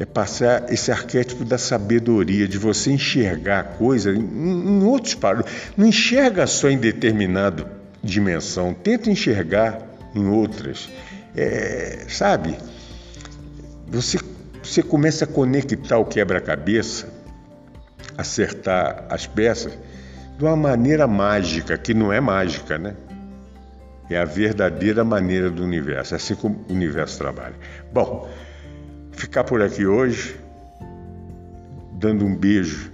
é 0.00 0.06
passar 0.06 0.72
esse 0.72 0.90
arquétipo 0.90 1.44
da 1.44 1.58
sabedoria, 1.58 2.48
de 2.48 2.56
você 2.56 2.90
enxergar 2.90 3.60
a 3.60 3.64
coisa 3.64 4.10
em, 4.10 4.18
em 4.18 4.82
outros 4.82 5.14
parâmetros. 5.14 5.54
Não 5.76 5.86
enxerga 5.86 6.46
só 6.46 6.70
em 6.70 6.78
determinada 6.78 7.70
dimensão, 8.02 8.72
tenta 8.72 9.10
enxergar 9.10 9.78
em 10.14 10.26
outras. 10.26 10.88
É, 11.36 12.06
sabe? 12.08 12.56
Você, 13.88 14.18
você 14.62 14.82
começa 14.82 15.26
a 15.26 15.28
conectar 15.28 15.98
o 15.98 16.06
quebra-cabeça, 16.06 17.06
acertar 18.16 19.04
as 19.10 19.26
peças 19.26 19.78
de 20.38 20.44
uma 20.46 20.56
maneira 20.56 21.06
mágica, 21.06 21.76
que 21.76 21.92
não 21.92 22.10
é 22.10 22.22
mágica, 22.22 22.78
né? 22.78 22.94
É 24.10 24.18
a 24.18 24.24
verdadeira 24.24 25.04
maneira 25.04 25.48
do 25.48 25.62
universo, 25.62 26.14
é 26.14 26.16
assim 26.16 26.34
como 26.34 26.64
o 26.68 26.72
universo 26.72 27.16
trabalha. 27.16 27.54
Bom, 27.92 28.28
ficar 29.12 29.44
por 29.44 29.62
aqui 29.62 29.86
hoje, 29.86 30.36
dando 31.92 32.24
um 32.24 32.34
beijo 32.34 32.90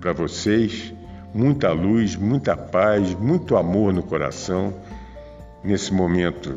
para 0.00 0.12
vocês, 0.12 0.94
muita 1.34 1.72
luz, 1.72 2.14
muita 2.14 2.56
paz, 2.56 3.12
muito 3.14 3.56
amor 3.56 3.92
no 3.92 4.04
coração, 4.04 4.72
nesse 5.64 5.92
momento 5.92 6.56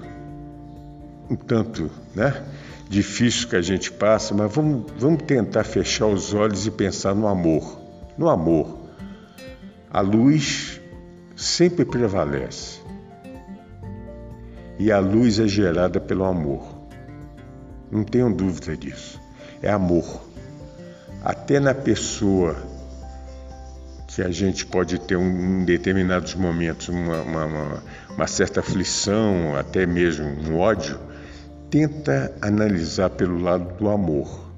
um 1.30 1.36
tanto 1.36 1.92
né, 2.16 2.44
difícil 2.90 3.48
que 3.48 3.56
a 3.56 3.62
gente 3.62 3.92
passa, 3.92 4.34
mas 4.34 4.54
vamos, 4.54 4.92
vamos 4.98 5.24
tentar 5.24 5.64
fechar 5.64 6.08
os 6.08 6.34
olhos 6.34 6.66
e 6.66 6.72
pensar 6.72 7.14
no 7.14 7.28
amor. 7.28 7.80
No 8.18 8.28
amor. 8.28 8.80
A 9.92 10.02
luz 10.02 10.82
sempre 11.36 11.86
prevalece. 11.86 12.79
E 14.80 14.94
a 14.94 15.00
luz 15.00 15.40
é 15.40 15.48
gerada 15.48 16.00
pelo 16.00 16.24
amor. 16.24 16.66
Não 17.92 18.06
tenham 18.06 18.32
dúvida 18.32 18.78
disso. 18.78 19.20
É 19.62 19.70
amor. 19.70 20.24
Até 21.22 21.60
na 21.60 21.74
pessoa 21.74 22.56
que 24.08 24.22
a 24.22 24.32
gente 24.32 24.66
pode 24.66 24.98
ter 25.00 25.18
um, 25.18 25.62
em 25.62 25.66
determinados 25.66 26.34
momentos 26.34 26.88
uma, 26.88 27.22
uma, 27.22 27.46
uma, 27.46 27.84
uma 28.10 28.28
certa 28.28 28.62
aflição, 28.62 29.54
até 29.58 29.86
mesmo 29.86 30.26
um 30.26 30.58
ódio, 30.58 30.98
tenta 31.70 32.34
analisar 32.42 33.10
pelo 33.10 33.38
lado 33.38 33.78
do 33.78 33.90
amor. 33.90 34.50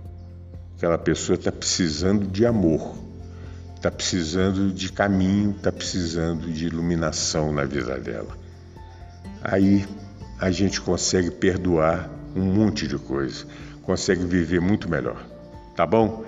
Aquela 0.77 0.99
pessoa 0.99 1.35
está 1.35 1.51
precisando 1.51 2.27
de 2.27 2.45
amor, 2.45 2.95
está 3.75 3.89
precisando 3.89 4.71
de 4.71 4.91
caminho, 4.91 5.51
está 5.51 5.71
precisando 5.71 6.51
de 6.51 6.67
iluminação 6.67 7.51
na 7.51 7.65
vida 7.65 7.99
dela. 7.99 8.37
Aí 9.43 9.85
a 10.41 10.49
gente 10.49 10.81
consegue 10.81 11.29
perdoar 11.29 12.09
um 12.35 12.41
monte 12.41 12.87
de 12.87 12.97
coisa, 12.97 13.45
consegue 13.83 14.25
viver 14.25 14.59
muito 14.59 14.89
melhor. 14.89 15.23
Tá 15.75 15.85
bom? 15.85 16.25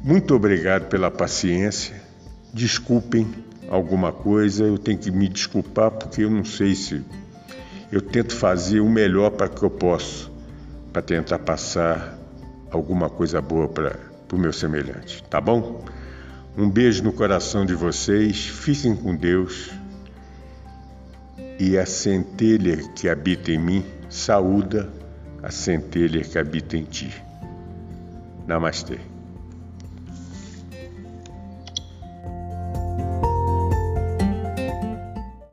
Muito 0.00 0.32
obrigado 0.32 0.88
pela 0.88 1.10
paciência. 1.10 2.00
Desculpem 2.54 3.26
alguma 3.68 4.12
coisa, 4.12 4.62
eu 4.62 4.78
tenho 4.78 4.96
que 4.96 5.10
me 5.10 5.28
desculpar 5.28 5.90
porque 5.90 6.22
eu 6.22 6.30
não 6.30 6.44
sei 6.44 6.76
se 6.76 7.04
eu 7.90 8.00
tento 8.00 8.34
fazer 8.34 8.78
o 8.78 8.88
melhor 8.88 9.30
para 9.30 9.48
que 9.48 9.62
eu 9.62 9.70
posso, 9.70 10.30
para 10.92 11.02
tentar 11.02 11.40
passar 11.40 12.16
alguma 12.70 13.10
coisa 13.10 13.40
boa 13.40 13.66
para 13.66 13.98
o 14.32 14.38
meu 14.38 14.52
semelhante, 14.52 15.22
tá 15.24 15.40
bom? 15.40 15.84
Um 16.56 16.70
beijo 16.70 17.02
no 17.02 17.12
coração 17.12 17.66
de 17.66 17.74
vocês, 17.74 18.46
fiquem 18.46 18.94
com 18.94 19.16
Deus 19.16 19.70
e 21.58 21.76
a 21.76 21.84
centelha 21.84 22.76
que 22.94 23.08
habita 23.08 23.50
em 23.50 23.58
mim 23.58 23.84
saúda 24.08 24.88
a 25.42 25.50
centelha 25.50 26.22
que 26.22 26.38
habita 26.38 26.76
em 26.76 26.84
ti. 26.84 27.12
Namastê. 28.46 28.98